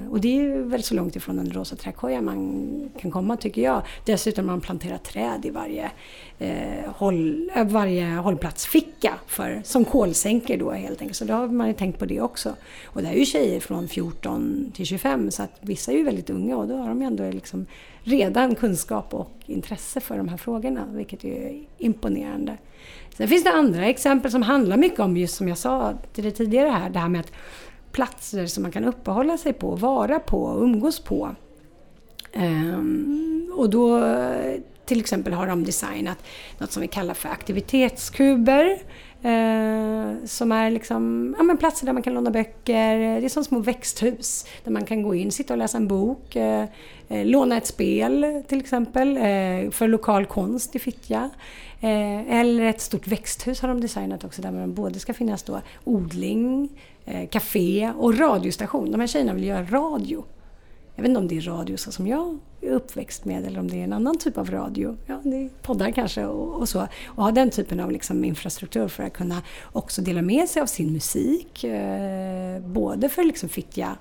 och 0.10 0.22
det 0.22 0.28
är 0.28 0.42
ju 0.42 0.64
väl 0.64 0.84
så 0.84 0.96
långt 0.96 1.16
ifrån 1.16 1.40
en 1.40 1.52
rosa 1.52 1.76
trädkoja 1.76 2.22
man 2.26 2.92
kan 3.02 3.12
komma 3.12 3.38
tycker 3.38 3.62
jag. 3.62 3.82
Dessutom 4.06 4.46
har 4.46 4.56
man 4.56 4.62
planterat 4.62 5.04
träd 5.04 5.46
i 5.46 5.50
varje, 5.50 5.92
eh, 6.40 6.92
håll, 6.96 7.50
eh, 7.56 7.68
varje 7.68 8.06
hållplatsficka 8.06 9.14
för, 9.28 9.62
som 9.64 9.86
kolsänkor 9.86 10.58
då 10.58 10.72
helt 10.72 11.02
enkelt. 11.02 11.18
Så 11.18 11.26
då 11.26 11.34
har 11.34 11.48
man 11.48 11.68
ju 11.68 11.74
tänkt 11.74 12.00
på 12.00 12.06
det 12.06 12.22
också. 12.22 12.56
Och 12.86 13.02
det 13.02 13.08
är 13.08 13.14
ju 13.14 13.26
tjejer 13.26 13.60
från 13.60 13.88
14 13.88 14.72
till 14.76 14.86
25 14.86 15.32
så 15.32 15.44
att 15.44 15.58
vissa 15.62 15.92
är 15.92 15.96
ju 15.96 16.04
väldigt 16.04 16.30
unga 16.30 16.58
och 16.58 16.68
då 16.68 16.78
har 16.78 16.90
de 16.90 17.02
ju 17.02 17.08
ändå 17.08 17.30
liksom 17.32 17.66
redan 18.04 18.56
kunskap 18.56 19.14
och 19.14 19.32
intresse 19.46 20.00
för 20.00 20.18
de 20.18 20.28
här 20.28 20.38
frågorna 20.38 20.86
vilket 20.92 21.24
är 21.24 21.62
imponerande. 21.78 22.58
Sen 23.18 23.28
finns 23.28 23.44
det 23.44 23.52
andra 23.52 23.86
exempel 23.86 24.32
som 24.32 24.42
handlar 24.42 24.78
mycket 24.78 25.00
om 25.00 25.18
just 25.18 25.36
som 25.36 25.48
jag 25.48 25.58
sa 25.58 25.94
till 26.14 26.24
det 26.24 26.32
tidigare 26.32 26.70
här, 26.70 26.90
det 26.90 27.00
här 27.00 27.10
med 27.10 27.20
att 27.20 27.32
platser 27.92 28.46
som 28.46 28.64
man 28.64 28.72
kan 28.72 28.86
uppehålla 28.86 29.38
sig 29.38 29.54
på, 29.54 29.76
vara 29.76 30.20
på 30.20 30.44
och 30.44 30.64
umgås 30.64 31.00
på. 31.00 31.36
Ehm, 32.36 33.52
och 33.56 33.70
då 33.70 34.00
till 34.86 35.00
exempel 35.00 35.34
har 35.34 35.48
de 35.48 35.64
designat 35.64 36.18
något 36.58 36.72
som 36.72 36.82
vi 36.82 36.88
kallar 36.88 37.14
för 37.14 37.30
aktivitetskuber. 37.30 38.78
Eh, 39.22 40.26
som 40.26 40.52
är 40.52 40.72
liksom, 40.72 41.36
ja, 41.38 41.44
men 41.44 41.58
platser 41.58 41.86
där 41.86 41.94
man 41.94 42.04
kan 42.04 42.14
låna 42.14 42.32
böcker. 42.32 42.98
Det 42.98 43.26
är 43.26 43.30
som 43.30 43.44
små 43.44 43.60
växthus 43.60 44.46
där 44.64 44.72
man 44.72 44.86
kan 44.86 45.04
gå 45.04 45.16
in, 45.16 45.32
sitta 45.32 45.54
och 45.54 45.58
läsa 45.58 45.78
en 45.78 45.88
bok. 45.88 46.36
Eh, 46.36 46.66
eh 47.08 47.26
låna 47.26 47.58
ett 47.58 47.68
spel 47.68 48.44
till 48.48 48.60
exempel 48.60 49.18
eh, 49.18 49.72
för 49.72 49.88
lokal 49.88 50.26
konst 50.26 50.76
i 50.76 50.80
Fittja. 50.80 51.30
Eh, 51.82 52.40
eller 52.40 52.66
ett 52.66 52.82
stort 52.82 53.08
växthus 53.08 53.62
har 53.62 53.68
de 53.68 53.82
designat 53.82 54.24
också 54.24 54.42
där 54.42 54.52
man 54.52 54.74
både 54.74 55.00
ska 55.00 55.14
finnas 55.14 55.44
då 55.44 55.62
odling, 55.84 56.70
eh, 57.06 57.30
café 57.30 57.92
och 57.98 58.20
radiostation. 58.20 58.92
De 58.92 59.00
här 59.00 59.08
tjejerna 59.08 59.34
vill 59.34 59.44
göra 59.44 59.64
radio. 59.64 60.24
Jag 60.96 61.02
vet 61.02 61.10
inte 61.10 61.20
om 61.20 61.28
det 61.28 61.38
är 61.38 61.42
radio 61.42 61.78
så 61.78 61.92
som 61.92 62.08
jag 62.08 62.40
är 62.62 62.72
uppväxt 62.72 63.26
med 63.26 63.46
eller 63.46 63.60
om 63.60 63.68
det 63.68 63.80
är 63.80 63.84
en 63.84 63.94
annan 63.94 64.18
typ 64.18 64.38
av 64.38 64.52
radio. 64.52 64.98
Ja, 65.06 65.22
det 65.24 65.36
är 65.36 65.50
poddar 65.62 65.92
kanske 65.92 66.26
och, 66.26 66.60
och 66.60 66.70
så. 66.70 66.88
Och 67.06 67.24
ha 67.24 67.32
den 67.32 67.50
typen 67.50 67.80
av 67.80 67.92
liksom 67.92 68.24
infrastruktur 68.24 68.88
för 68.88 69.04
att 69.04 69.14
kunna 69.14 69.42
också 69.72 70.02
dela 70.02 70.22
med 70.22 70.50
sig 70.50 70.62
av 70.62 70.66
sin 70.66 70.94
musik. 70.94 71.64
Eh, 71.64 72.60
både 72.60 73.10
för 73.10 73.24
liksom 73.24 73.50
Fittja 73.50 73.98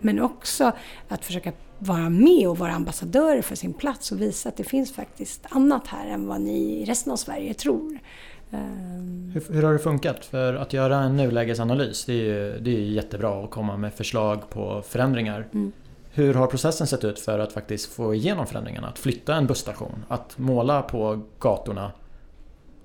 men 0.00 0.20
också 0.20 0.72
att 1.08 1.24
försöka 1.24 1.52
vara 1.78 2.08
med 2.08 2.48
och 2.48 2.58
vara 2.58 2.72
ambassadörer 2.72 3.42
för 3.42 3.54
sin 3.54 3.72
plats 3.72 4.12
och 4.12 4.20
visa 4.20 4.48
att 4.48 4.56
det 4.56 4.64
finns 4.64 4.92
faktiskt 4.92 5.46
annat 5.48 5.86
här 5.86 6.06
än 6.06 6.26
vad 6.26 6.40
ni 6.40 6.82
i 6.82 6.84
resten 6.84 7.12
av 7.12 7.16
Sverige 7.16 7.54
tror. 7.54 7.98
Ehm. 8.50 9.30
Hur, 9.34 9.54
hur, 9.54 9.62
har 9.62 9.72
det 9.72 9.78
funkat? 9.78 10.24
För 10.24 10.54
att 10.54 10.72
göra 10.72 10.96
en 10.96 11.16
nulägesanalys, 11.16 12.04
det 12.04 12.12
är 12.12 12.24
ju 12.24 12.58
det 12.60 12.70
är 12.70 12.80
jättebra 12.80 13.44
att 13.44 13.50
komma 13.50 13.76
med 13.76 13.94
förslag 13.94 14.50
på 14.50 14.82
förändringar. 14.88 15.48
Mm. 15.52 15.72
Hur 16.14 16.34
har 16.34 16.46
processen 16.46 16.86
sett 16.86 17.04
ut 17.04 17.20
för 17.20 17.38
att 17.38 17.52
faktiskt 17.52 17.92
få 17.92 18.14
igenom 18.14 18.46
förändringarna? 18.46 18.88
Att 18.88 18.98
flytta 18.98 19.34
en 19.34 19.46
busstation, 19.46 20.04
att 20.08 20.38
måla 20.38 20.82
på 20.82 21.22
gatorna. 21.38 21.92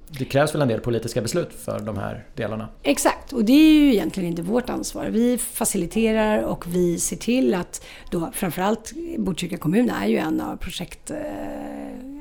Det 0.08 0.26
krävs 0.26 0.56
väl 0.56 0.62
en 0.62 0.68
del 0.68 0.80
politiska 0.80 1.22
beslut 1.22 1.54
för 1.54 1.80
de 1.80 1.98
här 1.98 2.26
delarna? 2.36 2.70
Exakt, 2.84 3.34
och 3.34 3.46
det 3.46 3.54
är 3.54 3.74
ju 3.74 3.94
egentligen 3.94 4.30
inte 4.30 4.42
vårt 4.42 4.70
ansvar. 4.70 5.06
Vi 5.06 5.38
faciliterar 5.38 6.44
och 6.44 6.68
vi 6.68 7.00
ser 7.00 7.18
till 7.18 7.54
att 7.54 7.86
då 8.12 8.32
framförallt 8.34 8.94
Botkyrka 9.18 9.58
kommun 9.58 9.90
är 9.90 10.08
ju 10.08 10.18
en 10.18 10.42
av 10.42 10.58
projekt... 10.58 11.12
Eh, 11.12 12.17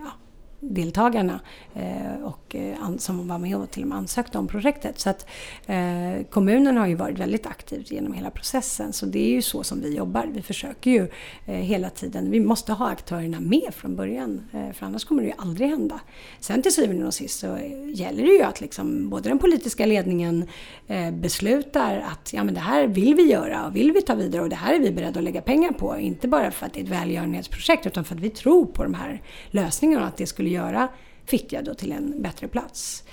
Deltagarna 0.61 1.41
eh, 1.75 2.25
och, 2.25 2.55
eh, 2.55 2.97
som 2.99 3.29
var 3.29 3.39
med 3.39 3.57
och 3.57 3.71
till 3.71 3.83
och 3.83 3.89
med 3.89 3.99
ansökte 3.99 4.39
om 4.39 4.49
projektet. 4.49 4.99
Så 4.99 5.11
att 5.11 5.27
eh, 5.67 6.27
kommunen 6.31 6.77
har 6.77 6.87
ju 6.87 6.95
varit 6.95 7.19
väldigt 7.19 7.47
aktiv 7.47 7.83
genom 7.87 8.13
hela 8.13 8.31
processen. 8.31 8.93
Så 8.93 9.07
det 9.07 9.19
är 9.19 9.31
ju 9.31 9.43
så 9.43 9.65
som 9.65 9.81
vi 9.81 9.97
jobbar. 9.97 10.27
Vi 10.33 10.43
försöker 10.43 10.91
ju 10.91 11.09
eh, 11.47 11.55
hela 11.55 11.91
tiden. 11.91 12.31
Vi 12.31 12.41
måste 12.41 12.73
ha 12.73 12.89
aktörerna 12.89 13.41
med 13.41 13.75
från 13.75 13.97
början. 13.97 14.41
Eh, 14.53 14.73
för 14.73 14.87
annars 14.87 15.05
kommer 15.05 15.23
det 15.23 15.29
ju 15.29 15.35
aldrig 15.39 15.69
hända. 15.69 16.01
Sen 16.41 16.63
till 16.63 16.73
syvende 16.73 17.07
och 17.07 17.15
sist 17.15 17.41
så 17.41 17.57
eh, 17.57 17.91
gäller 17.95 18.23
det 18.23 18.33
ju 18.33 18.43
att 18.43 18.61
liksom 18.61 19.11
både 19.11 19.29
den 19.29 19.39
politiska 19.39 19.87
ledningen 19.87 20.49
eh, 20.87 21.11
beslutar 21.11 22.05
att 22.13 22.33
ja, 22.33 22.45
men 22.45 22.55
det 22.55 22.61
här 22.61 22.87
vill 22.87 23.15
vi 23.15 23.23
göra 23.23 23.67
och 23.67 23.77
vill 23.77 23.93
vi 23.93 24.03
ta 24.03 24.15
vidare 24.15 24.43
och 24.43 24.49
det 24.49 24.57
här 24.57 24.75
är 24.75 24.81
vi 24.81 24.91
beredda 24.91 25.19
att 25.19 25.25
lägga 25.25 25.41
pengar 25.41 25.73
på. 25.73 25.99
Inte 25.99 26.29
bara 26.29 26.51
för 26.51 26.67
att 26.67 26.73
det 26.73 26.81
är 26.81 26.85
ett 26.85 26.91
välgörenhetsprojekt 26.91 27.87
utan 27.87 28.05
för 28.05 28.15
att 28.15 28.21
vi 28.21 28.31
tror 28.31 28.67
på 28.67 28.83
de 28.83 28.95
här 28.95 29.23
lösningarna 29.51 30.03
och 30.03 30.09
att 30.09 30.17
det 30.17 30.27
skulle 30.27 30.46
göra 30.51 30.89
Fittja 31.25 31.63
då 31.63 31.75
till 31.75 31.93
en 31.93 32.23
bättre 32.23 32.49
plats. 32.49 33.05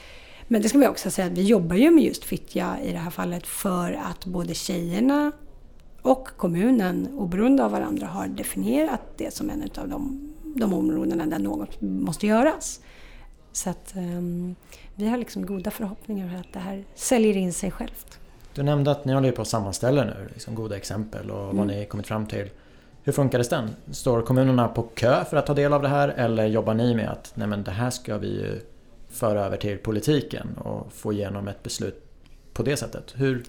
Men 0.47 0.61
det 0.61 0.69
ska 0.69 0.77
vi 0.77 0.87
också 0.87 1.11
säga 1.11 1.27
att 1.27 1.33
vi 1.33 1.43
jobbar 1.43 1.75
ju 1.75 1.91
med 1.91 2.03
just 2.03 2.23
Fittja 2.23 2.77
i 2.83 2.91
det 2.91 2.97
här 2.97 3.09
fallet 3.09 3.47
för 3.47 3.93
att 3.93 4.25
både 4.25 4.53
tjejerna 4.53 5.31
och 6.01 6.27
kommunen, 6.37 7.07
oberoende 7.17 7.65
av 7.65 7.71
varandra, 7.71 8.07
har 8.07 8.27
definierat 8.27 9.01
det 9.17 9.33
som 9.33 9.49
en 9.49 9.69
av 9.77 9.87
de, 9.89 10.33
de 10.55 10.73
områdena 10.73 11.25
där 11.25 11.39
något 11.39 11.81
måste 11.81 12.27
göras. 12.27 12.79
Så 13.51 13.69
att 13.69 13.93
um, 13.95 14.55
vi 14.95 15.07
har 15.07 15.17
liksom 15.17 15.45
goda 15.45 15.71
förhoppningar 15.71 16.39
att 16.39 16.53
det 16.53 16.59
här 16.59 16.83
säljer 16.95 17.37
in 17.37 17.53
sig 17.53 17.71
självt. 17.71 18.19
Du 18.53 18.63
nämnde 18.63 18.91
att 18.91 19.05
ni 19.05 19.13
håller 19.13 19.31
på 19.31 19.41
att 19.41 19.47
sammanställa 19.47 20.03
nu 20.03 20.29
liksom 20.33 20.55
goda 20.55 20.77
exempel 20.77 21.31
och 21.31 21.45
vad 21.45 21.53
mm. 21.53 21.67
ni 21.67 21.85
kommit 21.85 22.07
fram 22.07 22.25
till. 22.25 22.49
Hur 23.05 23.13
funkar 23.13 23.43
den? 23.49 23.69
Står 23.91 24.21
kommunerna 24.21 24.67
på 24.67 24.81
kö 24.81 25.25
för 25.25 25.37
att 25.37 25.45
ta 25.45 25.53
del 25.53 25.73
av 25.73 25.81
det 25.81 25.87
här 25.87 26.07
eller 26.07 26.45
jobbar 26.45 26.73
ni 26.73 26.95
med 26.95 27.09
att 27.09 27.31
nej 27.35 27.47
men 27.47 27.63
det 27.63 27.71
här 27.71 27.89
ska 27.89 28.17
vi 28.17 28.61
föra 29.09 29.45
över 29.45 29.57
till 29.57 29.77
politiken 29.77 30.57
och 30.57 30.93
få 30.93 31.13
igenom 31.13 31.47
ett 31.47 31.63
beslut 31.63 32.05
på 32.53 32.63
det 32.63 32.77
sättet? 32.77 33.13
Hur, 33.15 33.43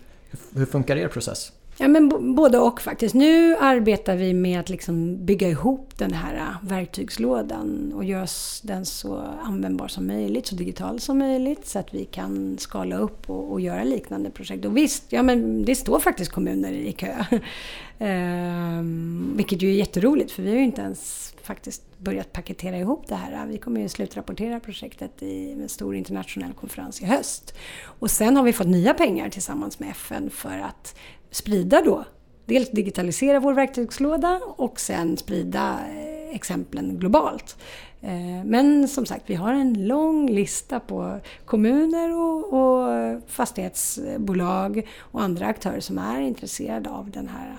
hur 0.54 0.66
funkar 0.66 0.96
er 0.96 1.08
process? 1.08 1.52
Ja, 1.76 1.88
men 1.88 2.34
både 2.34 2.58
och 2.58 2.80
faktiskt. 2.80 3.14
Nu 3.14 3.56
arbetar 3.56 4.16
vi 4.16 4.34
med 4.34 4.60
att 4.60 4.68
liksom 4.68 5.24
bygga 5.24 5.48
ihop 5.48 5.98
den 5.98 6.12
här 6.12 6.34
äh, 6.34 6.68
verktygslådan 6.68 7.92
och 7.92 8.04
göra 8.04 8.26
den 8.62 8.86
så 8.86 9.16
användbar 9.42 9.88
som 9.88 10.06
möjligt, 10.06 10.46
så 10.46 10.54
digital 10.54 11.00
som 11.00 11.18
möjligt 11.18 11.66
så 11.66 11.78
att 11.78 11.94
vi 11.94 12.04
kan 12.04 12.58
skala 12.58 12.96
upp 12.96 13.30
och, 13.30 13.52
och 13.52 13.60
göra 13.60 13.84
liknande 13.84 14.30
projekt. 14.30 14.64
Och 14.64 14.76
visst, 14.76 15.04
ja, 15.08 15.22
men 15.22 15.64
det 15.64 15.74
står 15.74 16.00
faktiskt 16.00 16.32
kommuner 16.32 16.72
i 16.72 16.92
kö. 16.92 17.24
ehm, 17.98 19.32
vilket 19.36 19.62
ju 19.62 19.68
är 19.68 19.74
jätteroligt 19.74 20.32
för 20.32 20.42
vi 20.42 20.50
har 20.50 20.56
ju 20.56 20.64
inte 20.64 20.82
ens 20.82 21.34
faktiskt 21.42 21.82
börjat 21.98 22.32
paketera 22.32 22.78
ihop 22.78 23.08
det 23.08 23.14
här. 23.14 23.46
Vi 23.46 23.58
kommer 23.58 23.80
ju 23.80 23.88
slutrapportera 23.88 24.60
projektet 24.60 25.22
i 25.22 25.52
en 25.52 25.68
stor 25.68 25.96
internationell 25.96 26.52
konferens 26.52 27.02
i 27.02 27.06
höst. 27.06 27.54
Och 27.84 28.10
sen 28.10 28.36
har 28.36 28.44
vi 28.44 28.52
fått 28.52 28.66
nya 28.66 28.94
pengar 28.94 29.28
tillsammans 29.28 29.78
med 29.78 29.90
FN 29.90 30.30
för 30.30 30.58
att 30.58 30.96
sprida 31.34 31.82
då, 31.84 32.04
dels 32.46 32.70
digitalisera 32.70 33.40
vår 33.40 33.54
verktygslåda 33.54 34.40
och 34.56 34.80
sen 34.80 35.16
sprida 35.16 35.80
eh, 35.88 36.34
exemplen 36.34 36.98
globalt. 36.98 37.56
Eh, 38.02 38.44
men 38.44 38.88
som 38.88 39.06
sagt, 39.06 39.24
vi 39.26 39.34
har 39.34 39.52
en 39.52 39.86
lång 39.86 40.30
lista 40.30 40.80
på 40.80 41.20
kommuner 41.44 42.14
och, 42.16 42.52
och 42.52 43.20
fastighetsbolag 43.26 44.88
och 44.98 45.22
andra 45.22 45.46
aktörer 45.46 45.80
som 45.80 45.98
är 45.98 46.20
intresserade 46.20 46.90
av 46.90 47.10
den 47.10 47.28
här 47.28 47.54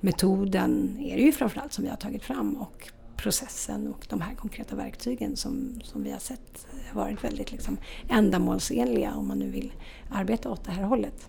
metoden, 0.00 0.98
är 1.00 1.16
det 1.16 1.22
ju 1.22 1.32
framförallt 1.32 1.72
som 1.72 1.84
vi 1.84 1.90
har 1.90 1.96
tagit 1.96 2.24
fram 2.24 2.56
och 2.56 2.90
processen 3.16 3.88
och 3.88 4.06
de 4.08 4.20
här 4.20 4.34
konkreta 4.34 4.76
verktygen 4.76 5.36
som, 5.36 5.80
som 5.84 6.02
vi 6.02 6.10
har 6.10 6.18
sett 6.18 6.66
varit 6.92 7.24
väldigt 7.24 7.52
liksom 7.52 7.78
ändamålsenliga 8.08 9.14
om 9.14 9.28
man 9.28 9.38
nu 9.38 9.50
vill 9.50 9.72
arbeta 10.10 10.50
åt 10.50 10.64
det 10.64 10.70
här 10.70 10.82
hållet. 10.82 11.28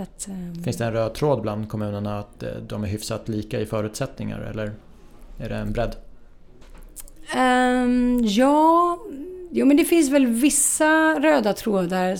Att, 0.00 0.28
um... 0.30 0.64
Finns 0.64 0.76
det 0.76 0.84
en 0.84 0.92
röd 0.92 1.14
tråd 1.14 1.42
bland 1.42 1.68
kommunerna 1.68 2.18
att 2.18 2.42
eh, 2.42 2.50
de 2.68 2.84
är 2.84 2.88
hyfsat 2.88 3.28
lika 3.28 3.60
i 3.60 3.66
förutsättningar 3.66 4.40
eller 4.40 4.72
är 5.38 5.48
det 5.48 5.56
en 5.56 5.72
bredd? 5.72 5.96
Um, 7.36 8.24
ja, 8.24 8.98
jo, 9.50 9.66
men 9.66 9.76
det 9.76 9.84
finns 9.84 10.10
väl 10.10 10.26
vissa 10.26 11.20
röda 11.20 11.52
trådar 11.52 12.18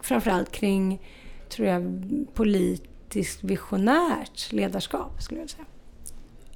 framförallt 0.00 0.52
kring 0.52 1.00
tror 1.48 1.68
jag, 1.68 2.02
politiskt 2.34 3.44
visionärt 3.44 4.52
ledarskap 4.52 5.22
skulle 5.22 5.40
jag 5.40 5.50
säga. 5.50 5.64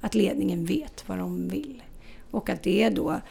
Att 0.01 0.15
ledningen 0.15 0.65
vet 0.65 1.03
vad 1.09 1.17
de 1.17 1.47
vill 1.47 1.83
och 2.31 2.49
att 2.49 2.63
det 2.63 2.89
då 2.89 3.21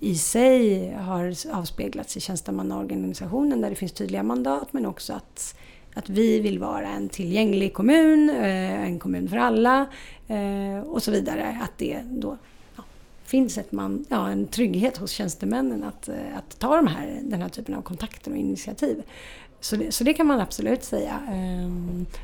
i 0.00 0.14
sig 0.14 0.90
har 0.92 1.34
avspeglats 1.52 2.16
i 2.16 2.20
tjänstemannaorganisationen 2.20 3.60
där 3.60 3.70
det 3.70 3.76
finns 3.76 3.92
tydliga 3.92 4.22
mandat 4.22 4.72
men 4.72 4.86
också 4.86 5.12
att 5.12 5.56
att 5.94 6.08
vi 6.08 6.40
vill 6.40 6.58
vara 6.58 6.88
en 6.88 7.08
tillgänglig 7.08 7.74
kommun, 7.74 8.30
eh, 8.30 8.84
en 8.84 8.98
kommun 8.98 9.28
för 9.28 9.36
alla 9.36 9.86
eh, 10.28 10.78
och 10.86 11.02
så 11.02 11.10
vidare. 11.10 11.58
Att 11.62 11.78
det 11.78 12.00
då 12.10 12.36
ja, 12.76 12.82
finns 13.24 13.58
ett 13.58 13.72
man, 13.72 14.04
ja, 14.08 14.28
en 14.28 14.46
trygghet 14.46 14.96
hos 14.96 15.10
tjänstemännen 15.10 15.84
att, 15.84 16.08
eh, 16.08 16.38
att 16.38 16.58
ta 16.58 16.76
de 16.76 16.86
här, 16.86 17.20
den 17.22 17.42
här 17.42 17.48
typen 17.48 17.74
av 17.74 17.82
kontakter 17.82 18.30
och 18.30 18.36
initiativ. 18.36 19.02
Så 19.60 19.76
det, 19.76 19.92
så 19.92 20.04
det 20.04 20.14
kan 20.14 20.26
man 20.26 20.40
absolut 20.40 20.84
säga. 20.84 21.20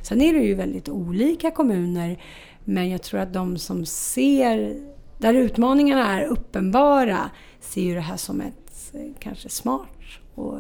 Sen 0.02 0.20
är 0.20 0.33
det 0.33 0.40
ju 0.40 0.54
väldigt 0.54 0.88
olika 0.88 1.50
kommuner 1.50 2.18
men 2.64 2.90
jag 2.90 3.02
tror 3.02 3.20
att 3.20 3.33
de 3.33 3.59
som 3.59 3.87
ser, 3.87 4.80
där 5.18 5.35
utmaningarna 5.35 6.20
är 6.20 6.24
uppenbara, 6.24 7.30
ser 7.61 7.83
ju 7.83 7.94
det 7.94 8.00
här 8.00 8.16
som 8.16 8.40
ett 8.40 8.92
kanske 9.18 9.48
smart 9.48 9.88
och 10.35 10.59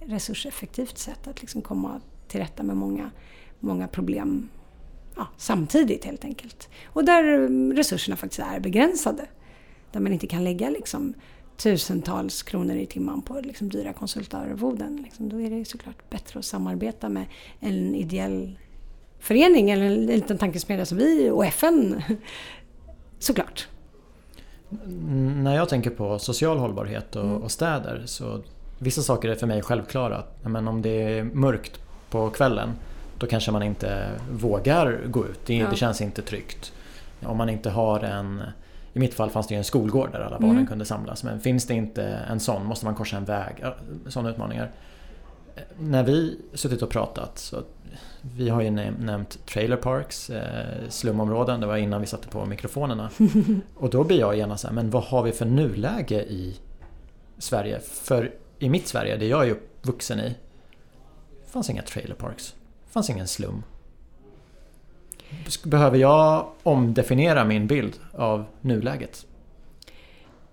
resurseffektivt 0.00 0.98
sätt 0.98 1.28
att 1.28 1.40
liksom 1.40 1.62
komma 1.62 2.00
till 2.28 2.40
rätta 2.40 2.62
med 2.62 2.76
många, 2.76 3.10
många 3.60 3.88
problem 3.88 4.48
ja, 5.16 5.26
samtidigt 5.36 6.04
helt 6.04 6.24
enkelt. 6.24 6.68
Och 6.86 7.04
där 7.04 7.48
resurserna 7.74 8.16
faktiskt 8.16 8.40
är 8.40 8.60
begränsade. 8.60 9.26
Där 9.92 10.00
man 10.00 10.12
inte 10.12 10.26
kan 10.26 10.44
lägga 10.44 10.70
liksom, 10.70 11.14
tusentals 11.56 12.42
kronor 12.42 12.76
i 12.76 12.86
timmen 12.86 13.22
på 13.22 13.40
liksom, 13.40 13.68
dyra 13.68 13.92
konsultarvoden. 13.92 14.96
Liksom, 14.96 15.28
då 15.28 15.40
är 15.40 15.50
det 15.50 15.64
såklart 15.64 16.10
bättre 16.10 16.38
att 16.38 16.44
samarbeta 16.44 17.08
med 17.08 17.26
en 17.60 17.94
ideell 17.94 18.58
förening 19.18 19.70
eller 19.70 19.84
en 19.84 20.06
liten 20.06 20.38
tankesmedja 20.38 20.86
som 20.86 20.98
vi 20.98 21.30
och 21.30 21.46
FN. 21.46 22.02
såklart. 23.18 23.68
När 25.36 25.56
jag 25.56 25.68
tänker 25.68 25.90
på 25.90 26.18
social 26.18 26.58
hållbarhet 26.58 27.16
och, 27.16 27.24
mm. 27.24 27.36
och, 27.36 27.50
städer 27.50 28.02
så 28.06 28.42
vissa 28.78 29.02
saker 29.02 29.28
är 29.28 29.34
för 29.34 29.46
mig 29.46 29.62
självklara. 29.62 30.24
Men 30.42 30.68
om 30.68 30.82
det 30.82 31.02
är 31.02 31.24
mörkt 31.24 31.80
på 32.16 32.30
kvällen 32.30 32.72
då 33.18 33.26
kanske 33.26 33.50
man 33.50 33.62
inte 33.62 34.10
vågar 34.32 35.00
gå 35.06 35.26
ut. 35.26 35.40
Det, 35.46 35.56
ja. 35.56 35.70
det 35.70 35.76
känns 35.76 36.00
inte 36.00 36.22
tryggt. 36.22 36.72
Om 37.22 37.36
man 37.36 37.48
inte 37.48 37.70
har 37.70 38.00
en 38.00 38.42
i 38.92 38.98
mitt 38.98 39.14
fall 39.14 39.30
fanns 39.30 39.46
det 39.46 39.54
ju 39.54 39.58
en 39.58 39.64
skolgård 39.64 40.12
där 40.12 40.20
alla 40.20 40.38
barnen 40.38 40.56
mm. 40.56 40.66
kunde 40.66 40.84
samlas. 40.84 41.24
Men 41.24 41.40
finns 41.40 41.66
det 41.66 41.74
inte 41.74 42.02
en 42.02 42.40
sån, 42.40 42.66
måste 42.66 42.84
man 42.84 42.94
korsa 42.94 43.16
en 43.16 43.24
väg. 43.24 43.64
Sådana 44.06 44.30
utmaningar. 44.30 44.70
När 45.78 46.02
vi 46.02 46.38
suttit 46.54 46.82
och 46.82 46.90
pratat 46.90 47.38
så 47.38 47.62
vi 48.20 48.48
har 48.48 48.62
ju 48.62 48.70
nämnt 48.70 49.46
trailer 49.46 49.76
parks, 49.76 50.30
eh, 50.30 50.88
slumområden, 50.88 51.60
det 51.60 51.66
var 51.66 51.76
innan 51.76 52.00
vi 52.00 52.06
satte 52.06 52.28
på 52.28 52.46
mikrofonerna. 52.46 53.10
Och 53.76 53.90
då 53.90 54.04
blir 54.04 54.18
jag 54.18 54.36
gärna 54.36 54.56
så 54.56 54.66
här, 54.66 54.74
men 54.74 54.90
vad 54.90 55.02
har 55.02 55.22
vi 55.22 55.32
för 55.32 55.46
nuläge 55.46 56.22
i 56.22 56.56
Sverige? 57.38 57.80
För 57.80 58.30
i 58.58 58.68
mitt 58.68 58.88
Sverige, 58.88 59.16
det 59.16 59.26
jag 59.26 59.46
är 59.46 59.50
uppvuxen 59.50 60.20
i, 60.20 60.36
fanns 61.56 61.70
inga 61.70 61.82
trailer 61.82 62.14
parks. 62.14 62.54
Det 62.86 62.92
fanns 62.92 63.10
ingen 63.10 63.28
slum. 63.28 63.62
Behöver 65.64 65.98
jag 65.98 66.48
omdefiniera 66.62 67.44
min 67.44 67.66
bild 67.66 67.94
av 68.12 68.44
nuläget? 68.60 69.26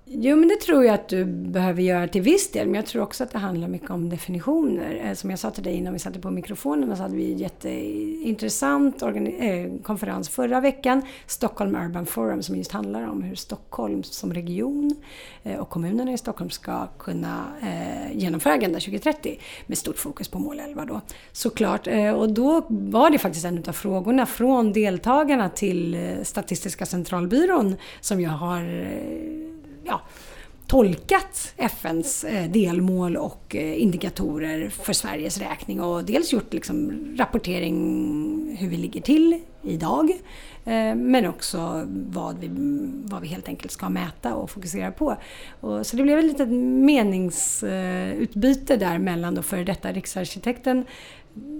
Jo, 0.05 0.35
men 0.35 0.47
det 0.47 0.55
tror 0.55 0.85
jag 0.85 0.93
att 0.93 1.07
du 1.07 1.25
behöver 1.25 1.81
göra 1.81 2.07
till 2.07 2.21
viss 2.21 2.51
del. 2.51 2.67
Men 2.67 2.75
jag 2.75 2.85
tror 2.85 3.03
också 3.03 3.23
att 3.23 3.31
det 3.31 3.37
handlar 3.37 3.67
mycket 3.67 3.89
om 3.89 4.09
definitioner. 4.09 5.01
Eh, 5.05 5.13
som 5.13 5.29
jag 5.29 5.39
sa 5.39 5.51
till 5.51 5.63
dig 5.63 5.73
innan 5.75 5.93
vi 5.93 5.99
satte 5.99 6.19
på 6.19 6.31
mikrofonerna 6.31 6.95
så 6.95 7.01
hade 7.01 7.15
vi 7.15 7.31
en 7.31 7.37
jätteintressant 7.37 9.01
eh, 9.01 9.09
konferens 9.83 10.29
förra 10.29 10.59
veckan. 10.59 11.01
Stockholm 11.27 11.75
Urban 11.75 12.05
Forum 12.05 12.43
som 12.43 12.55
just 12.55 12.71
handlar 12.71 13.07
om 13.07 13.21
hur 13.21 13.35
Stockholm 13.35 14.03
som 14.03 14.33
region 14.33 14.95
eh, 15.43 15.59
och 15.59 15.69
kommunerna 15.69 16.13
i 16.13 16.17
Stockholm 16.17 16.49
ska 16.49 16.87
kunna 16.87 17.45
genomföra 18.11 18.53
Agenda 18.53 18.79
2030 18.79 19.39
med 19.67 19.77
stort 19.77 19.97
fokus 19.97 20.27
på 20.27 20.39
mål 20.39 20.59
11 20.59 20.85
då. 20.85 21.01
Såklart. 21.31 21.87
Och 22.15 22.33
då 22.33 22.65
var 22.69 23.09
det 23.09 23.17
faktiskt 23.17 23.45
en 23.45 23.63
av 23.67 23.71
frågorna 23.71 24.25
från 24.25 24.73
deltagarna 24.73 25.49
till 25.49 25.97
Statistiska 26.23 26.85
centralbyrån 26.85 27.75
som 28.01 28.21
jag 28.21 28.31
har 28.31 28.63
ja, 29.83 30.01
tolkat 30.67 31.53
FNs 31.57 32.23
eh, 32.23 32.51
delmål 32.51 33.17
och 33.17 33.55
eh, 33.55 33.81
indikatorer 33.81 34.69
för 34.69 34.93
Sveriges 34.93 35.37
räkning 35.37 35.81
och 35.81 36.03
dels 36.03 36.33
gjort 36.33 36.53
liksom 36.53 36.91
rapportering 37.17 38.57
hur 38.59 38.69
vi 38.69 38.77
ligger 38.77 39.01
till 39.01 39.39
idag. 39.63 40.09
Eh, 40.65 40.95
men 40.95 41.27
också 41.27 41.87
vad 41.87 42.39
vi, 42.39 42.49
vad 43.05 43.21
vi 43.21 43.27
helt 43.27 43.47
enkelt 43.47 43.71
ska 43.71 43.89
mäta 43.89 44.35
och 44.35 44.49
fokusera 44.49 44.91
på. 44.91 45.17
Och, 45.61 45.85
så 45.85 45.95
det 45.95 46.03
blev 46.03 46.19
ett 46.19 46.25
litet 46.25 46.49
meningsutbyte 46.49 48.77
där 48.77 48.97
mellan 48.97 49.35
då 49.35 49.41
före 49.41 49.63
detta 49.63 49.91
riksarkitekten 49.91 50.85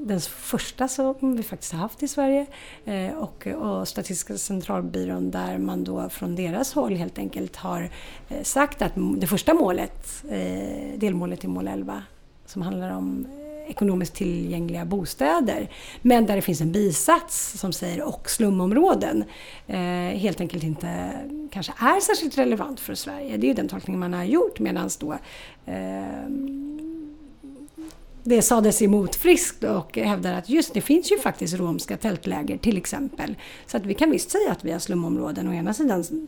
den 0.05 0.19
första 0.21 0.87
som 0.87 1.35
vi 1.35 1.43
faktiskt 1.43 1.71
har 1.71 1.79
haft 1.79 2.03
i 2.03 2.07
Sverige 2.07 2.45
eh, 2.85 3.11
och, 3.11 3.47
och 3.47 3.87
Statistiska 3.87 4.37
centralbyrån 4.37 5.31
där 5.31 5.57
man 5.57 5.83
då 5.83 6.09
från 6.09 6.35
deras 6.35 6.73
håll 6.73 6.95
helt 6.95 7.17
enkelt 7.17 7.55
har 7.55 7.89
eh, 8.29 8.43
sagt 8.43 8.81
att 8.81 8.91
det 9.17 9.27
första 9.27 9.53
målet, 9.53 10.23
eh, 10.29 10.99
delmålet 10.99 11.43
i 11.43 11.47
mål 11.47 11.67
11, 11.67 12.03
som 12.45 12.61
handlar 12.61 12.91
om 12.91 13.27
ekonomiskt 13.67 14.15
tillgängliga 14.15 14.85
bostäder. 14.85 15.69
Men 16.01 16.25
där 16.25 16.35
det 16.35 16.41
finns 16.41 16.61
en 16.61 16.71
bisats 16.71 17.59
som 17.59 17.73
säger 17.73 18.01
och 18.01 18.29
slumområden. 18.29 19.23
Eh, 19.67 19.77
helt 20.17 20.41
enkelt 20.41 20.63
inte 20.63 21.09
kanske 21.51 21.73
är 21.77 21.99
särskilt 21.99 22.37
relevant 22.37 22.79
för 22.79 22.95
Sverige. 22.95 23.37
Det 23.37 23.45
är 23.45 23.49
ju 23.49 23.53
den 23.53 23.67
tolkning 23.67 23.99
man 23.99 24.13
har 24.13 24.23
gjort 24.23 24.59
medan 24.59 24.89
då 24.99 25.13
eh, 25.65 26.29
det 28.23 28.41
sades 28.41 28.81
emot 28.81 29.15
friskt 29.15 29.63
och 29.63 29.97
hävdar 29.97 30.33
att 30.33 30.49
just 30.49 30.73
det 30.73 30.81
finns 30.81 31.11
ju 31.11 31.19
faktiskt 31.19 31.53
romska 31.53 31.97
tältläger 31.97 32.57
till 32.57 32.77
exempel. 32.77 33.35
Så 33.67 33.77
att 33.77 33.85
vi 33.85 33.93
kan 33.93 34.11
visst 34.11 34.31
säga 34.31 34.51
att 34.51 34.65
vi 34.65 34.71
har 34.71 34.79
slumområden 34.79 35.47
å 35.47 35.53
ena 35.53 35.73
sidan. 35.73 36.27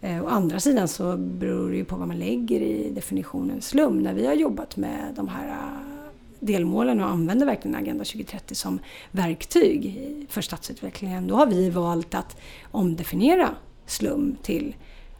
Eh, 0.00 0.24
å 0.24 0.28
andra 0.28 0.60
sidan 0.60 0.88
så 0.88 1.16
beror 1.16 1.70
det 1.70 1.76
ju 1.76 1.84
på 1.84 1.96
vad 1.96 2.08
man 2.08 2.18
lägger 2.18 2.60
i 2.60 2.90
definitionen 2.90 3.62
slum. 3.62 4.02
När 4.02 4.14
vi 4.14 4.26
har 4.26 4.34
jobbat 4.34 4.76
med 4.76 5.12
de 5.16 5.28
här 5.28 5.48
eh, 5.48 6.10
delmålen 6.40 7.00
och 7.00 7.10
använder 7.10 7.46
verkligen 7.46 7.76
Agenda 7.76 8.04
2030 8.04 8.54
som 8.54 8.78
verktyg 9.10 10.08
för 10.28 10.40
stadsutvecklingen, 10.40 11.26
då 11.26 11.34
har 11.34 11.46
vi 11.46 11.70
valt 11.70 12.14
att 12.14 12.36
omdefiniera 12.70 13.54
slum 13.86 14.36
till 14.42 14.74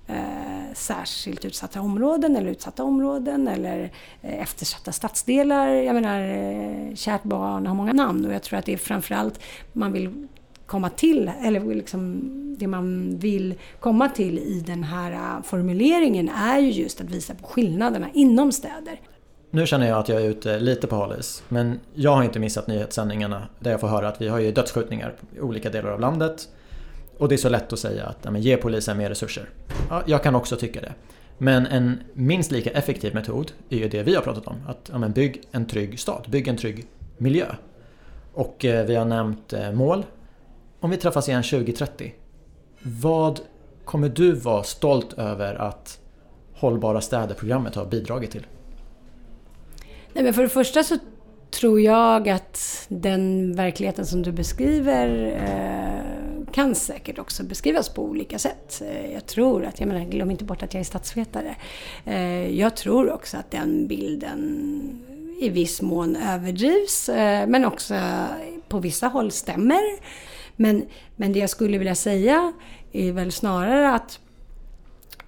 eh, 0.06 0.74
särskilt 0.74 1.44
utsatta 1.44 1.80
områden 1.80 2.36
eller 2.36 2.50
utsatta 2.50 2.84
områden 2.84 3.48
eller 3.48 3.90
eh, 4.22 4.42
eftersatta 4.42 4.92
stadsdelar. 4.92 5.68
Jag 5.68 5.94
menar, 5.94 6.20
eh, 6.20 6.94
kärt 6.94 7.22
barn 7.22 7.66
har 7.66 7.74
många 7.74 7.92
namn 7.92 8.26
och 8.26 8.32
jag 8.32 8.42
tror 8.42 8.58
att 8.58 8.64
det 8.64 8.72
är 8.72 8.76
framförallt 8.76 9.40
man 9.72 9.92
vill 9.92 10.28
komma 10.66 10.90
till, 10.90 11.30
eller 11.42 11.74
liksom 11.74 12.22
det 12.58 12.66
man 12.66 13.18
vill 13.18 13.54
komma 13.80 14.08
till 14.08 14.38
i 14.38 14.62
den 14.66 14.84
här 14.84 15.12
eh, 15.12 15.42
formuleringen 15.42 16.28
är 16.28 16.58
ju 16.58 16.70
just 16.70 17.00
att 17.00 17.10
visa 17.10 17.34
på 17.34 17.46
skillnaderna 17.46 18.06
inom 18.14 18.52
städer. 18.52 19.00
Nu 19.50 19.66
känner 19.66 19.86
jag 19.88 19.98
att 19.98 20.08
jag 20.08 20.22
är 20.22 20.28
ute 20.28 20.58
lite 20.60 20.86
på 20.86 20.96
halis, 20.96 21.42
men 21.48 21.80
jag 21.94 22.10
har 22.10 22.22
inte 22.24 22.38
missat 22.38 22.66
nyhetssändningarna 22.66 23.48
där 23.58 23.70
jag 23.70 23.80
får 23.80 23.88
höra 23.88 24.08
att 24.08 24.20
vi 24.20 24.28
har 24.28 24.38
ju 24.38 24.52
dödsskjutningar 24.52 25.14
i 25.36 25.40
olika 25.40 25.70
delar 25.70 25.90
av 25.90 26.00
landet. 26.00 26.48
Och 27.18 27.28
det 27.28 27.34
är 27.34 27.36
så 27.36 27.48
lätt 27.48 27.72
att 27.72 27.78
säga 27.78 28.06
att 28.06 28.18
ja, 28.22 28.30
men 28.30 28.42
ge 28.42 28.56
polisen 28.56 28.96
mer 28.98 29.08
resurser. 29.08 29.48
Ja, 29.90 30.02
jag 30.06 30.22
kan 30.22 30.34
också 30.34 30.56
tycka 30.56 30.80
det. 30.80 30.94
Men 31.38 31.66
en 31.66 32.00
minst 32.12 32.50
lika 32.50 32.70
effektiv 32.70 33.14
metod 33.14 33.52
är 33.70 33.76
ju 33.76 33.88
det 33.88 34.02
vi 34.02 34.14
har 34.14 34.22
pratat 34.22 34.46
om. 34.46 34.56
Att 34.66 34.90
ja, 34.92 34.98
men 34.98 35.12
bygg 35.12 35.42
en 35.50 35.66
trygg 35.66 36.00
stad, 36.00 36.26
bygg 36.28 36.48
en 36.48 36.56
trygg 36.56 36.86
miljö. 37.16 37.46
Och 38.34 38.64
eh, 38.64 38.86
vi 38.86 38.94
har 38.94 39.04
nämnt 39.04 39.52
eh, 39.52 39.72
mål. 39.72 40.06
Om 40.80 40.90
vi 40.90 40.96
träffas 40.96 41.28
igen 41.28 41.42
2030, 41.42 42.14
vad 42.82 43.40
kommer 43.84 44.08
du 44.08 44.32
vara 44.32 44.62
stolt 44.62 45.12
över 45.12 45.54
att 45.54 46.00
Hållbara 46.54 47.00
städer-programmet 47.00 47.74
har 47.74 47.84
bidragit 47.84 48.30
till? 48.30 48.46
Nej, 50.12 50.24
men 50.24 50.34
för 50.34 50.42
det 50.42 50.48
första 50.48 50.82
så 50.82 50.98
tror 51.50 51.80
jag 51.80 52.28
att 52.28 52.86
den 52.88 53.54
verkligheten 53.56 54.06
som 54.06 54.22
du 54.22 54.32
beskriver 54.32 55.26
eh, 55.26 55.95
kan 56.56 56.74
säkert 56.74 57.18
också 57.18 57.44
beskrivas 57.44 57.88
på 57.88 58.02
olika 58.02 58.38
sätt. 58.38 58.82
Eh, 58.84 59.12
jag 59.12 59.26
tror 59.26 59.64
att, 59.64 59.80
jag 59.80 59.88
menar, 59.88 60.04
glöm 60.04 60.30
inte 60.30 60.44
bort 60.44 60.62
att 60.62 60.74
jag 60.74 60.80
är 60.80 60.84
statsvetare. 60.84 61.56
Eh, 62.04 62.58
jag 62.58 62.76
tror 62.76 63.12
också 63.12 63.36
att 63.36 63.50
den 63.50 63.86
bilden 63.86 65.02
i 65.40 65.48
viss 65.48 65.82
mån 65.82 66.16
överdrivs, 66.16 67.08
eh, 67.08 67.46
men 67.46 67.64
också 67.64 67.94
på 68.68 68.78
vissa 68.78 69.08
håll 69.08 69.30
stämmer. 69.30 69.82
Men, 70.56 70.84
men 71.16 71.32
det 71.32 71.38
jag 71.38 71.50
skulle 71.50 71.78
vilja 71.78 71.94
säga 71.94 72.52
är 72.92 73.12
väl 73.12 73.32
snarare 73.32 73.94
att 73.94 74.20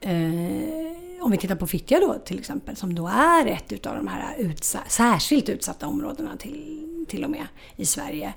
eh, 0.01 1.21
om 1.21 1.31
vi 1.31 1.37
tittar 1.37 1.57
på 1.57 1.67
Fittja 1.67 2.01
då 2.01 2.15
till 2.25 2.39
exempel, 2.39 2.77
som 2.77 2.95
då 2.95 3.09
är 3.09 3.47
ett 3.47 3.73
utav 3.73 3.97
de 3.97 4.07
här 4.07 4.35
utsa 4.39 4.79
särskilt 4.89 5.49
utsatta 5.49 5.87
områdena 5.87 6.37
till, 6.37 7.07
till 7.09 7.25
och 7.25 7.31
med 7.31 7.47
i 7.77 7.87
Sverige 7.87 8.27
eh, 8.27 8.33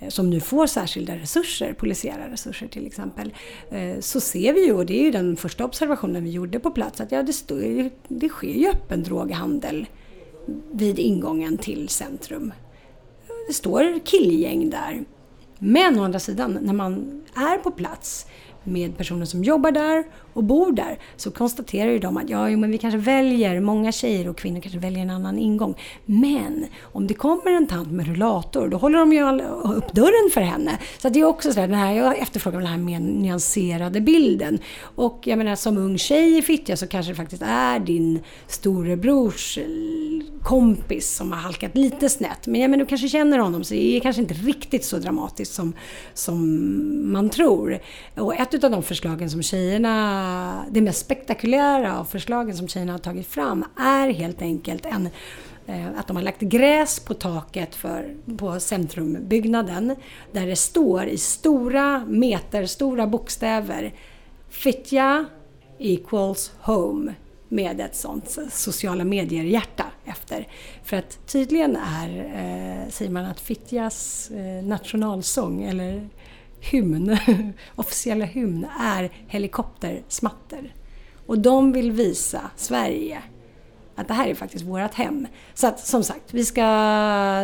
Eh, 0.00 0.08
som 0.08 0.30
nu 0.30 0.40
får 0.40 0.66
särskilda 0.66 1.16
resurser, 1.16 1.72
polisiära 1.72 2.30
resurser 2.30 2.66
till 2.68 2.86
exempel, 2.86 3.34
eh, 3.70 4.00
så 4.00 4.20
ser 4.20 4.52
vi 4.52 4.66
ju, 4.66 4.72
och 4.72 4.86
det 4.86 5.00
är 5.00 5.02
ju 5.02 5.10
den 5.10 5.36
första 5.36 5.64
observationen 5.64 6.24
vi 6.24 6.30
gjorde 6.30 6.58
på 6.58 6.70
plats, 6.70 7.00
att 7.00 7.12
ja, 7.12 7.22
det, 7.22 7.32
stod, 7.32 7.90
det 8.08 8.28
sker 8.28 8.54
ju 8.54 8.68
öppen 8.68 9.02
droghandel 9.02 9.86
vid 10.72 10.98
ingången 10.98 11.58
till 11.58 11.88
centrum. 11.88 12.52
Det 13.48 13.54
står 13.54 13.98
killgäng 14.04 14.70
där. 14.70 15.04
Men 15.58 15.98
å 15.98 16.04
andra 16.04 16.18
sidan, 16.18 16.58
när 16.62 16.72
man 16.72 17.22
är 17.34 17.58
på 17.58 17.70
plats 17.70 18.26
med 18.64 18.96
personer 18.96 19.26
som 19.26 19.44
jobbar 19.44 19.72
där 19.72 20.04
och 20.32 20.44
bor 20.44 20.72
där 20.72 20.98
så 21.16 21.30
konstaterar 21.30 21.90
ju 21.90 21.98
de 21.98 22.16
att 22.16 22.30
ja, 22.30 22.48
men 22.48 22.70
vi 22.70 22.78
kanske 22.78 22.98
väljer, 22.98 23.60
många 23.60 23.92
tjejer 23.92 24.28
och 24.28 24.38
kvinnor 24.38 24.60
kanske 24.60 24.78
väljer 24.78 25.02
en 25.02 25.10
annan 25.10 25.38
ingång. 25.38 25.74
Men 26.04 26.66
om 26.82 27.06
det 27.06 27.14
kommer 27.14 27.52
en 27.52 27.66
tant 27.66 27.90
med 27.92 28.06
rullator, 28.06 28.68
då 28.68 28.76
håller 28.76 28.98
de 28.98 29.12
ju 29.12 29.40
upp 29.76 29.92
dörren 29.92 30.30
för 30.34 30.40
henne. 30.40 30.78
Så 30.98 31.08
det 31.08 31.20
är 31.20 31.24
också 31.24 31.52
så 31.52 31.60
här, 31.60 31.68
den 31.68 31.78
här, 31.78 31.92
jag 31.92 32.18
efterfrågar 32.18 32.58
den 32.58 32.68
här 32.68 32.78
mer 32.78 33.00
nyanserade 33.00 34.00
bilden. 34.00 34.58
Och 34.80 35.20
jag 35.24 35.38
menar 35.38 35.56
som 35.56 35.78
ung 35.78 35.98
tjej 35.98 36.38
i 36.38 36.42
Fittja 36.42 36.76
så 36.76 36.86
kanske 36.86 37.12
det 37.12 37.16
faktiskt 37.16 37.42
är 37.46 37.78
din 37.78 38.20
storebrors 38.46 39.58
kompis 40.42 41.16
som 41.16 41.32
har 41.32 41.38
halkat 41.38 41.76
lite 41.76 42.08
snett. 42.08 42.46
Men 42.46 42.60
jag 42.60 42.70
menar, 42.70 42.84
du 42.84 42.88
kanske 42.88 43.08
känner 43.08 43.38
honom 43.38 43.64
så 43.64 43.74
det 43.74 43.96
är 43.96 44.00
kanske 44.00 44.22
inte 44.22 44.34
riktigt 44.34 44.84
så 44.84 44.98
dramatiskt 44.98 45.54
som, 45.54 45.72
som 46.14 47.12
man 47.12 47.30
tror. 47.30 47.78
Och 48.14 48.40
ett 48.54 48.64
av 48.64 48.70
de 48.70 48.82
förslagen 48.82 49.30
som 49.30 49.42
tjejerna 49.42 50.64
det 50.70 50.80
mest 50.80 50.98
spektakulära 50.98 51.98
av 51.98 52.04
förslagen 52.04 52.56
som 52.56 52.68
tjejerna 52.68 52.92
har 52.92 52.98
tagit 52.98 53.26
fram 53.26 53.64
är 53.76 54.08
helt 54.08 54.42
enkelt 54.42 54.86
en 54.86 55.08
eh, 55.66 55.86
att 55.98 56.06
de 56.06 56.16
har 56.16 56.22
lagt 56.22 56.40
gräs 56.40 57.00
på 57.00 57.14
taket 57.14 57.74
för, 57.74 58.14
på 58.36 58.60
centrumbyggnaden 58.60 59.96
där 60.32 60.46
det 60.46 60.56
står 60.56 61.04
i 61.04 61.18
stora 61.18 62.04
meterstora 62.06 63.06
bokstäver 63.06 63.94
Fittja 64.50 65.24
equals 65.78 66.52
home 66.60 67.14
med 67.48 67.80
ett 67.80 67.96
sånt 67.96 68.38
sociala 68.50 69.04
medier-hjärta 69.04 69.84
efter. 70.04 70.48
För 70.84 70.96
att 70.96 71.26
tydligen 71.26 71.76
är, 71.76 72.18
eh, 72.18 72.90
säger 72.90 73.10
man 73.10 73.24
att 73.24 73.40
Fittjas 73.40 74.30
eh, 74.30 74.64
nationalsång, 74.64 75.62
eller 75.62 76.08
hymn, 76.60 77.18
officiella 77.74 78.24
hymn, 78.24 78.66
är 78.80 79.10
helikoptersmatter. 79.26 80.74
Och 81.26 81.38
de 81.38 81.72
vill 81.72 81.92
visa 81.92 82.50
Sverige 82.56 83.22
att 83.98 84.08
det 84.08 84.14
här 84.14 84.28
är 84.28 84.34
faktiskt 84.34 84.64
vårt 84.64 84.94
hem. 84.94 85.26
Så 85.54 85.66
att 85.66 85.80
som 85.80 86.04
sagt, 86.04 86.34
vi 86.34 86.44
ska 86.44 86.64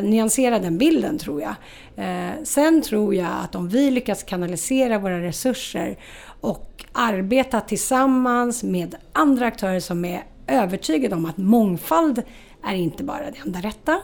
nyansera 0.00 0.58
den 0.58 0.78
bilden 0.78 1.18
tror 1.18 1.42
jag. 1.42 1.54
Eh, 1.96 2.32
sen 2.44 2.82
tror 2.82 3.14
jag 3.14 3.32
att 3.44 3.54
om 3.54 3.68
vi 3.68 3.90
lyckas 3.90 4.22
kanalisera 4.22 4.98
våra 4.98 5.22
resurser 5.22 5.98
och 6.40 6.84
arbeta 6.92 7.60
tillsammans 7.60 8.62
med 8.62 8.94
andra 9.12 9.46
aktörer 9.46 9.80
som 9.80 10.04
är 10.04 10.24
övertygade 10.46 11.14
om 11.14 11.26
att 11.26 11.36
mångfald 11.36 12.22
är 12.64 12.74
inte 12.74 13.04
bara 13.04 13.30
det 13.30 13.38
enda 13.46 13.60
rätta. 13.60 14.00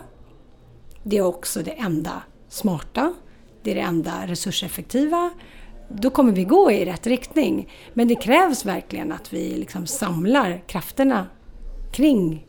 Det 1.02 1.18
är 1.18 1.26
också 1.26 1.62
det 1.62 1.70
enda 1.70 2.22
smarta 2.48 3.14
det 3.62 3.70
är 3.70 3.74
det 3.74 3.80
enda 3.80 4.26
resurseffektiva, 4.26 5.30
då 5.88 6.10
kommer 6.10 6.32
vi 6.32 6.44
gå 6.44 6.70
i 6.70 6.84
rätt 6.84 7.06
riktning. 7.06 7.72
Men 7.94 8.08
det 8.08 8.14
krävs 8.14 8.64
verkligen 8.64 9.12
att 9.12 9.32
vi 9.32 9.56
liksom 9.56 9.86
samlar 9.86 10.62
krafterna 10.66 11.26
kring 11.92 12.46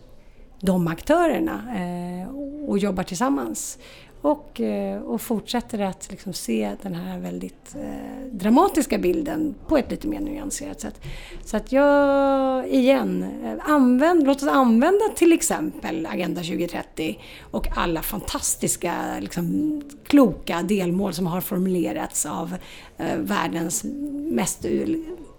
de 0.62 0.88
aktörerna 0.88 1.64
eh, 1.76 2.30
och 2.70 2.78
jobbar 2.78 3.04
tillsammans. 3.04 3.78
Och, 4.22 4.62
eh, 4.62 5.02
och 5.02 5.22
fortsätter 5.22 5.80
att 5.80 6.08
liksom 6.12 6.34
se 6.34 6.76
den 6.82 6.96
här 6.96 7.20
väldigt 7.20 7.76
eh, 7.76 8.26
dramatiska 8.32 8.98
bilden 8.98 9.56
på 9.68 9.78
ett 9.78 9.92
lite 9.92 10.08
mer 10.08 10.20
nyanserat 10.20 10.82
sätt. 10.82 11.02
Så 11.46 11.58
att 11.58 11.72
jag, 11.72 12.68
igen, 12.68 13.26
eh, 13.44 13.72
använd, 13.72 14.26
låt 14.26 14.38
oss 14.38 14.50
använda 14.50 15.10
till 15.16 15.34
exempel 15.34 16.06
Agenda 16.06 16.42
2030 16.42 17.20
och 17.52 17.78
alla 17.78 18.02
fantastiska, 18.02 19.20
liksom, 19.20 19.82
kloka 20.08 20.62
delmål 20.62 21.14
som 21.14 21.28
har 21.28 21.42
formulerats 21.42 22.26
av 22.26 22.56
eh, 22.98 23.18
världens 23.18 23.86
mest 24.32 24.66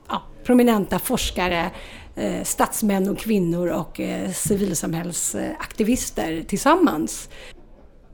ja, 0.09 0.23
prominenta 0.45 0.99
forskare 0.99 1.71
eh, 2.15 2.43
statsmän 2.43 3.09
och 3.09 3.19
kvinnor 3.19 3.69
och 3.69 4.01
eh, 4.01 4.31
civilsamhällsaktivister 4.31 6.43
tillsammans. 6.43 7.29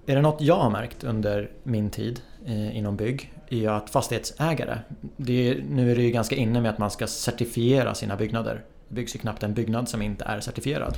Är 0.09 0.15
det 0.15 0.23
något 0.23 0.41
jag 0.41 0.57
har 0.57 0.71
märkt 0.71 1.05
under 1.05 1.51
min 1.63 1.91
tid 1.91 2.21
eh, 2.47 2.77
inom 2.77 2.97
bygg 2.97 3.33
är 3.49 3.69
att 3.69 3.91
fastighetsägare, 3.91 4.79
är, 5.17 5.65
nu 5.71 5.91
är 5.91 5.97
det 5.97 6.03
ju 6.03 6.11
ganska 6.11 6.37
inne 6.37 6.61
med 6.61 6.71
att 6.71 6.79
man 6.79 6.91
ska 6.91 7.07
certifiera 7.07 7.95
sina 7.95 8.17
byggnader. 8.17 8.65
Det 8.89 8.95
byggs 8.95 9.15
ju 9.15 9.19
knappt 9.19 9.43
en 9.43 9.55
byggnad 9.55 9.89
som 9.89 10.03
inte 10.03 10.25
är 10.25 10.41
certifierad. 10.41 10.97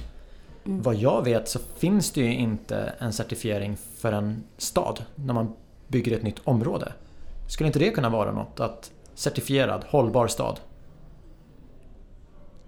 Mm. 0.66 0.82
Vad 0.82 0.94
jag 0.94 1.24
vet 1.24 1.48
så 1.48 1.58
finns 1.76 2.11
det 2.11 2.20
ju 2.20 2.34
inte 2.34 2.92
en 2.98 3.12
certifiering 3.12 3.76
för 3.76 4.12
en 4.12 4.42
stad 4.56 5.04
när 5.14 5.34
man 5.34 5.52
bygger 5.88 6.16
ett 6.16 6.22
nytt 6.22 6.40
område. 6.44 6.92
Skulle 7.48 7.66
inte 7.66 7.78
det 7.78 7.90
kunna 7.90 8.08
vara 8.08 8.32
något? 8.32 8.61
Att 8.61 8.92
certifierad, 9.14 9.84
hållbar 9.88 10.26
stad? 10.26 10.61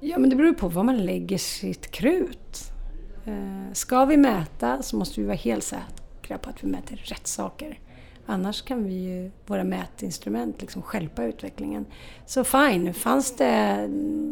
Ja, 0.01 0.19
men 0.19 0.31
det 0.31 0.37
beror 0.37 0.55
på 0.55 0.69
var 0.69 0.83
man 0.83 1.07
lägger 1.07 1.39
sitt 1.39 1.91
krut. 1.91 2.73
Eh, 3.25 3.73
ska 3.73 4.05
vi 4.05 4.17
mäta 4.17 4.83
så 4.83 4.97
måste 4.97 5.21
vi 5.21 5.27
vara 5.27 5.37
helt 5.37 5.65
säkra 5.65 6.02
på 6.39 6.51
att 6.51 6.65
vi 6.65 6.69
mäter 6.69 6.97
rätt 6.97 7.27
saker. 7.27 7.79
Annars 8.27 8.63
kan 8.63 8.85
vi 8.85 8.95
ju, 8.95 9.31
våra 9.47 9.65
mätinstrument, 9.65 10.61
liksom 10.61 10.83
skälpa 10.83 11.25
utvecklingen. 11.25 11.87
Så 12.27 12.45
fine, 12.45 12.95
fanns 12.95 13.37
det 13.37 13.89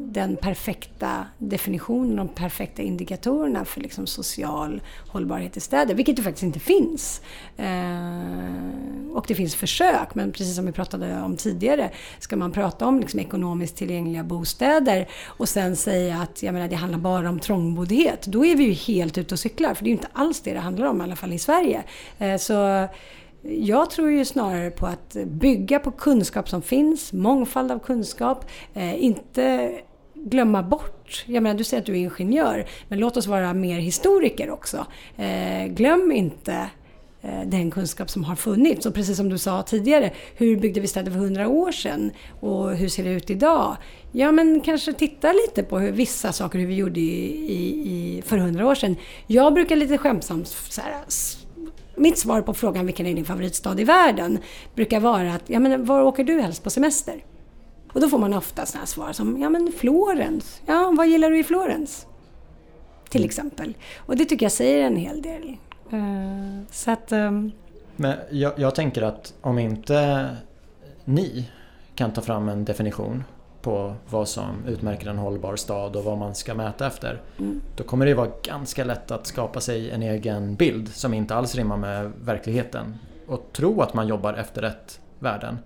den 0.06 0.36
perfekta 0.36 1.26
definitionen, 1.38 2.16
de 2.16 2.28
perfekta 2.28 2.82
indikatorerna 2.82 3.64
för 3.64 3.80
liksom 3.80 4.06
social 4.06 4.82
hållbarhet 5.08 5.56
i 5.56 5.60
städer, 5.60 5.94
vilket 5.94 6.16
det 6.16 6.22
faktiskt 6.22 6.42
inte 6.42 6.60
finns. 6.60 7.22
Eh, 7.56 9.12
och 9.12 9.24
det 9.28 9.34
finns 9.34 9.54
försök, 9.54 10.14
men 10.14 10.32
precis 10.32 10.56
som 10.56 10.66
vi 10.66 10.72
pratade 10.72 11.22
om 11.22 11.36
tidigare, 11.36 11.90
ska 12.18 12.36
man 12.36 12.52
prata 12.52 12.86
om 12.86 13.00
liksom 13.00 13.20
ekonomiskt 13.20 13.76
tillgängliga 13.76 14.24
bostäder 14.24 15.08
och 15.26 15.48
sen 15.48 15.76
säga 15.76 16.18
att 16.18 16.42
jag 16.42 16.52
menar, 16.52 16.68
det 16.68 16.76
handlar 16.76 16.98
bara 16.98 17.28
om 17.28 17.40
trångboddhet, 17.40 18.26
då 18.26 18.46
är 18.46 18.56
vi 18.56 18.64
ju 18.64 18.72
helt 18.72 19.18
ute 19.18 19.34
och 19.34 19.38
cyklar, 19.38 19.74
för 19.74 19.84
det 19.84 19.88
är 19.88 19.92
ju 19.92 19.96
inte 19.96 20.08
alls 20.12 20.40
det 20.40 20.52
det 20.52 20.60
handlar 20.60 20.86
om, 20.86 21.00
i 21.00 21.04
alla 21.04 21.16
fall 21.16 21.32
i 21.32 21.38
Sverige. 21.38 21.82
Eh, 22.18 22.36
så 22.36 22.88
jag 23.42 23.90
tror 23.90 24.10
ju 24.10 24.24
snarare 24.24 24.70
på 24.70 24.86
att 24.86 25.16
bygga 25.26 25.78
på 25.78 25.90
kunskap 25.90 26.48
som 26.48 26.62
finns, 26.62 27.12
mångfald 27.12 27.72
av 27.72 27.78
kunskap, 27.78 28.44
eh, 28.74 29.04
inte 29.04 29.72
glömma 30.14 30.62
bort. 30.62 31.24
Jag 31.26 31.42
menar, 31.42 31.58
du 31.58 31.64
säger 31.64 31.80
att 31.80 31.86
du 31.86 31.92
är 31.92 31.96
ingenjör, 31.96 32.66
men 32.88 32.98
låt 32.98 33.16
oss 33.16 33.26
vara 33.26 33.54
mer 33.54 33.78
historiker 33.78 34.50
också. 34.50 34.86
Eh, 35.16 35.66
glöm 35.66 36.12
inte 36.12 36.70
eh, 37.22 37.40
den 37.46 37.70
kunskap 37.70 38.10
som 38.10 38.24
har 38.24 38.36
funnits. 38.36 38.86
Och 38.86 38.94
precis 38.94 39.16
som 39.16 39.28
du 39.28 39.38
sa 39.38 39.62
tidigare, 39.62 40.12
hur 40.34 40.56
byggde 40.56 40.80
vi 40.80 40.86
städer 40.86 41.10
för 41.10 41.18
hundra 41.18 41.48
år 41.48 41.72
sedan? 41.72 42.10
Och 42.40 42.76
hur 42.76 42.88
ser 42.88 43.04
det 43.04 43.10
ut 43.10 43.30
idag? 43.30 43.76
Ja, 44.12 44.32
men 44.32 44.60
kanske 44.60 44.92
titta 44.92 45.32
lite 45.32 45.62
på 45.62 45.78
hur, 45.78 45.92
vissa 45.92 46.32
saker 46.32 46.58
hur 46.58 46.66
vi 46.66 46.74
gjorde 46.74 47.00
i, 47.00 47.52
i, 47.52 48.18
i 48.18 48.22
för 48.22 48.38
hundra 48.38 48.66
år 48.66 48.74
sedan. 48.74 48.96
Jag 49.26 49.54
brukar 49.54 49.76
lite 49.76 49.98
skämtsamt 49.98 50.48
så 50.48 50.80
här, 50.80 50.94
mitt 52.00 52.18
svar 52.18 52.42
på 52.42 52.54
frågan 52.54 52.86
vilken 52.86 53.06
är 53.06 53.14
din 53.14 53.24
favoritstad 53.24 53.80
i 53.80 53.84
världen 53.84 54.38
brukar 54.74 55.00
vara 55.00 55.34
att, 55.34 55.42
ja 55.46 55.58
men 55.58 55.84
var 55.84 56.02
åker 56.02 56.24
du 56.24 56.40
helst 56.40 56.64
på 56.64 56.70
semester? 56.70 57.24
Och 57.92 58.00
då 58.00 58.08
får 58.08 58.18
man 58.18 58.34
ofta 58.34 58.66
sådana 58.66 58.86
svar 58.86 59.12
som, 59.12 59.40
ja 59.40 59.50
men 59.50 59.72
Florens. 59.78 60.62
Ja, 60.66 60.94
vad 60.96 61.08
gillar 61.08 61.30
du 61.30 61.38
i 61.38 61.44
Florens? 61.44 62.06
Till 63.08 63.24
exempel. 63.24 63.76
Och 63.98 64.16
det 64.16 64.24
tycker 64.24 64.44
jag 64.44 64.52
säger 64.52 64.86
en 64.86 64.96
hel 64.96 65.22
del. 65.22 65.56
Uh, 65.92 66.62
så 66.70 66.90
att... 66.90 67.12
Um... 67.12 67.52
Men 67.96 68.16
jag, 68.30 68.52
jag 68.56 68.74
tänker 68.74 69.02
att 69.02 69.34
om 69.40 69.58
inte 69.58 70.28
ni 71.04 71.50
kan 71.94 72.12
ta 72.12 72.20
fram 72.20 72.48
en 72.48 72.64
definition 72.64 73.24
på 73.62 73.94
vad 74.10 74.28
som 74.28 74.66
utmärker 74.66 75.06
en 75.06 75.18
hållbar 75.18 75.56
stad 75.56 75.96
och 75.96 76.04
vad 76.04 76.18
man 76.18 76.34
ska 76.34 76.54
mäta 76.54 76.86
efter. 76.86 77.20
Mm. 77.38 77.60
Då 77.76 77.84
kommer 77.84 78.06
det 78.06 78.14
vara 78.14 78.30
ganska 78.42 78.84
lätt 78.84 79.10
att 79.10 79.26
skapa 79.26 79.60
sig 79.60 79.90
en 79.90 80.02
egen 80.02 80.54
bild 80.54 80.88
som 80.88 81.14
inte 81.14 81.34
alls 81.34 81.54
rimmar 81.54 81.76
med 81.76 82.12
verkligheten 82.20 82.98
och 83.26 83.48
tro 83.52 83.82
att 83.82 83.94
man 83.94 84.08
jobbar 84.08 84.34
efter 84.34 84.62
rätt 84.62 85.00
värden. 85.18 85.58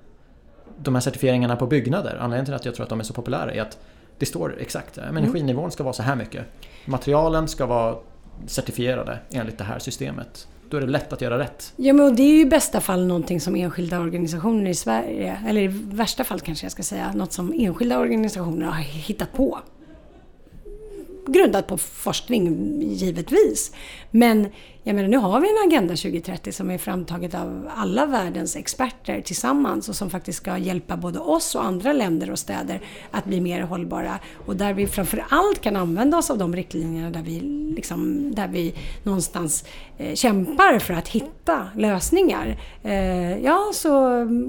De 0.79 0.95
här 0.95 1.03
certifieringarna 1.03 1.57
på 1.57 1.67
byggnader, 1.67 2.17
anledningen 2.21 2.45
till 2.45 2.55
att 2.55 2.65
jag 2.65 2.75
tror 2.75 2.85
att 2.85 2.91
de 2.91 3.01
är 3.01 3.05
så 3.05 3.15
populära 3.15 3.53
är 3.53 3.63
att 3.63 3.79
det 4.19 4.27
står 4.27 4.57
exakt, 4.61 4.99
mm. 4.99 5.17
energinivån 5.17 5.71
ska 5.71 5.83
vara 5.83 5.93
så 5.93 6.03
här 6.03 6.17
mycket. 6.17 6.45
Materialen 6.85 7.49
ska 7.49 7.67
vara 7.67 7.97
certifierade 8.47 9.19
enligt 9.31 9.59
det 9.59 9.65
här 9.65 9.79
systemet. 9.79 10.49
Då 10.71 10.77
är 10.77 10.81
det 10.81 10.87
lätt 10.87 11.13
att 11.13 11.21
göra 11.21 11.39
rätt. 11.39 11.73
Ja, 11.77 11.93
men 11.93 12.17
det 12.17 12.23
är 12.23 12.31
ju 12.31 12.41
i 12.41 12.47
bästa 12.47 12.81
fall 12.81 13.07
någonting 13.07 13.41
som 13.41 13.57
enskilda 13.57 14.01
organisationer 14.01 14.71
i 14.71 14.75
Sverige, 14.75 15.39
eller 15.49 15.61
i 15.61 15.67
värsta 15.73 16.25
fall 16.25 16.41
kanske 16.41 16.65
jag 16.65 16.73
ska 16.73 16.83
säga, 16.83 17.13
något 17.13 17.33
som 17.33 17.53
enskilda 17.57 17.99
organisationer 17.99 18.67
har 18.67 18.83
hittat 18.83 19.33
på. 19.33 19.59
Grundat 21.27 21.67
på 21.67 21.79
forskning, 21.79 22.81
givetvis. 22.81 23.73
Men 24.17 24.49
jag 24.83 24.97
menar, 24.97 25.09
nu 25.09 25.17
har 25.17 25.41
vi 25.41 25.49
en 25.51 25.69
Agenda 25.69 25.97
2030 25.97 26.53
som 26.53 26.71
är 26.71 26.79
framtaget 26.79 27.35
av 27.35 27.71
alla 27.77 28.07
världens 28.07 28.57
experter 28.57 29.21
tillsammans 29.21 29.89
och 29.89 29.97
som 29.97 30.11
faktiskt 30.11 30.39
ska 30.39 30.59
hjälpa 30.59 30.97
både 30.97 31.19
oss 31.19 31.55
och 31.55 31.65
andra 31.65 31.93
länder 31.93 32.31
och 32.31 32.39
städer 32.39 32.81
att 33.11 33.25
bli 33.25 33.41
mer 33.41 33.63
hållbara. 33.63 34.19
Och 34.47 34.57
där 34.57 34.75
vi 34.75 34.87
framför 34.87 35.25
allt 35.29 35.61
kan 35.61 35.77
använda 35.77 36.19
oss 36.19 36.31
av 36.31 36.39
de 36.39 36.57
riktlinjerna 36.57 37.11
där 37.11 37.23
vi, 37.23 37.41
liksom, 37.77 38.31
där 38.35 38.49
vi 38.49 38.75
någonstans 39.03 39.65
eh, 39.99 40.15
kämpar 40.15 40.79
för 40.79 40.95
att 40.95 41.09
hitta 41.09 41.69
lösningar. 41.77 42.57
Eh, 42.83 43.39
ja, 43.39 43.71
så 43.75 44.07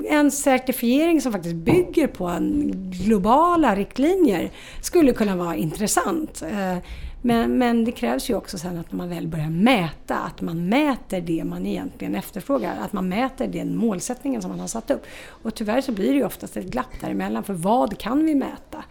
en 0.10 0.32
certifiering 0.32 1.22
som 1.22 1.32
faktiskt 1.32 1.56
bygger 1.56 2.08
på 2.08 2.28
en 2.28 2.72
globala 2.92 3.76
riktlinjer 3.76 4.52
skulle 4.82 5.14
kunna 5.14 5.36
vara 5.36 5.56
intressant. 5.56 6.42
Eh, 6.42 6.78
men, 7.26 7.58
men 7.58 7.86
det 7.86 7.92
krävs 7.92 8.30
ju 8.30 8.36
också 8.36 8.58
sen 8.58 8.78
att 8.78 8.92
när 8.92 8.98
man 8.98 9.10
väl 9.10 9.28
börjar 9.28 9.50
mäta, 9.50 10.16
att 10.16 10.42
man 10.42 10.70
mäter 10.70 11.22
det 11.22 11.44
man 11.44 11.66
egentligen 11.66 12.16
efterfrågar. 12.16 12.78
Att 12.78 12.94
man 12.94 13.10
mäter 13.10 13.48
den 13.48 13.76
målsättningen 13.76 14.42
som 14.42 14.52
man 14.52 14.60
har 14.60 14.68
satt 14.68 14.92
upp. 14.92 15.04
Och 15.28 15.56
tyvärr 15.56 15.82
så 15.82 15.92
blir 15.92 16.08
det 16.08 16.18
ju 16.18 16.26
oftast 16.26 16.58
ett 16.58 16.66
glapp 16.66 17.02
däremellan, 17.02 17.44
för 17.44 17.54
vad 17.54 17.98
kan 17.98 18.26
vi 18.26 18.36
mäta? 18.36 18.84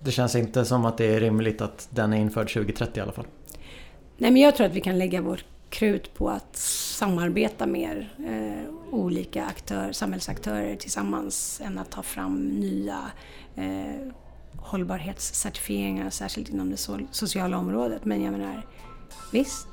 Det 0.00 0.10
känns 0.10 0.34
inte 0.34 0.64
som 0.64 0.84
att 0.84 0.98
det 0.98 1.14
är 1.14 1.20
rimligt 1.20 1.60
att 1.60 1.88
den 1.90 2.12
är 2.12 2.16
införd 2.16 2.52
2030 2.52 2.98
i 2.98 3.02
alla 3.02 3.12
fall. 3.12 3.26
Nej, 4.18 4.30
men 4.30 4.42
jag 4.42 4.56
tror 4.56 4.66
att 4.66 4.74
vi 4.74 4.80
kan 4.80 4.98
lägga 4.98 5.20
vårt 5.20 5.44
krut 5.68 6.14
på 6.14 6.30
att 6.30 6.56
samarbeta 6.56 7.66
mer 7.66 8.14
eh, 8.18 8.94
olika 8.94 9.44
aktör, 9.44 9.92
samhällsaktörer 9.92 10.76
tillsammans 10.76 11.60
än 11.64 11.78
att 11.78 11.90
ta 11.90 12.02
fram 12.02 12.48
nya 12.48 12.98
eh, 13.56 14.12
hållbarhetscertifieringar, 14.56 16.10
särskilt 16.10 16.48
inom 16.48 16.70
det 16.70 16.76
sociala 17.10 17.58
området. 17.58 18.04
Men 18.04 18.22
jag 18.22 18.32
menar, 18.32 18.66
visst. 19.32 19.68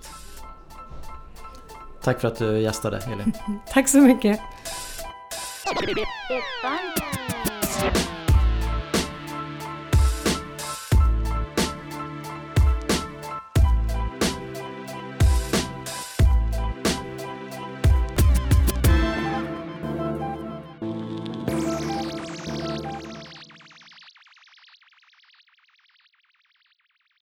Tack 2.02 2.22
för 2.22 2.28
att 2.28 2.36
du 2.36 2.60
gästade, 2.60 2.98
Elin. 2.98 3.34
Tack 3.74 3.90
så 3.90 4.02
mycket. 4.02 4.40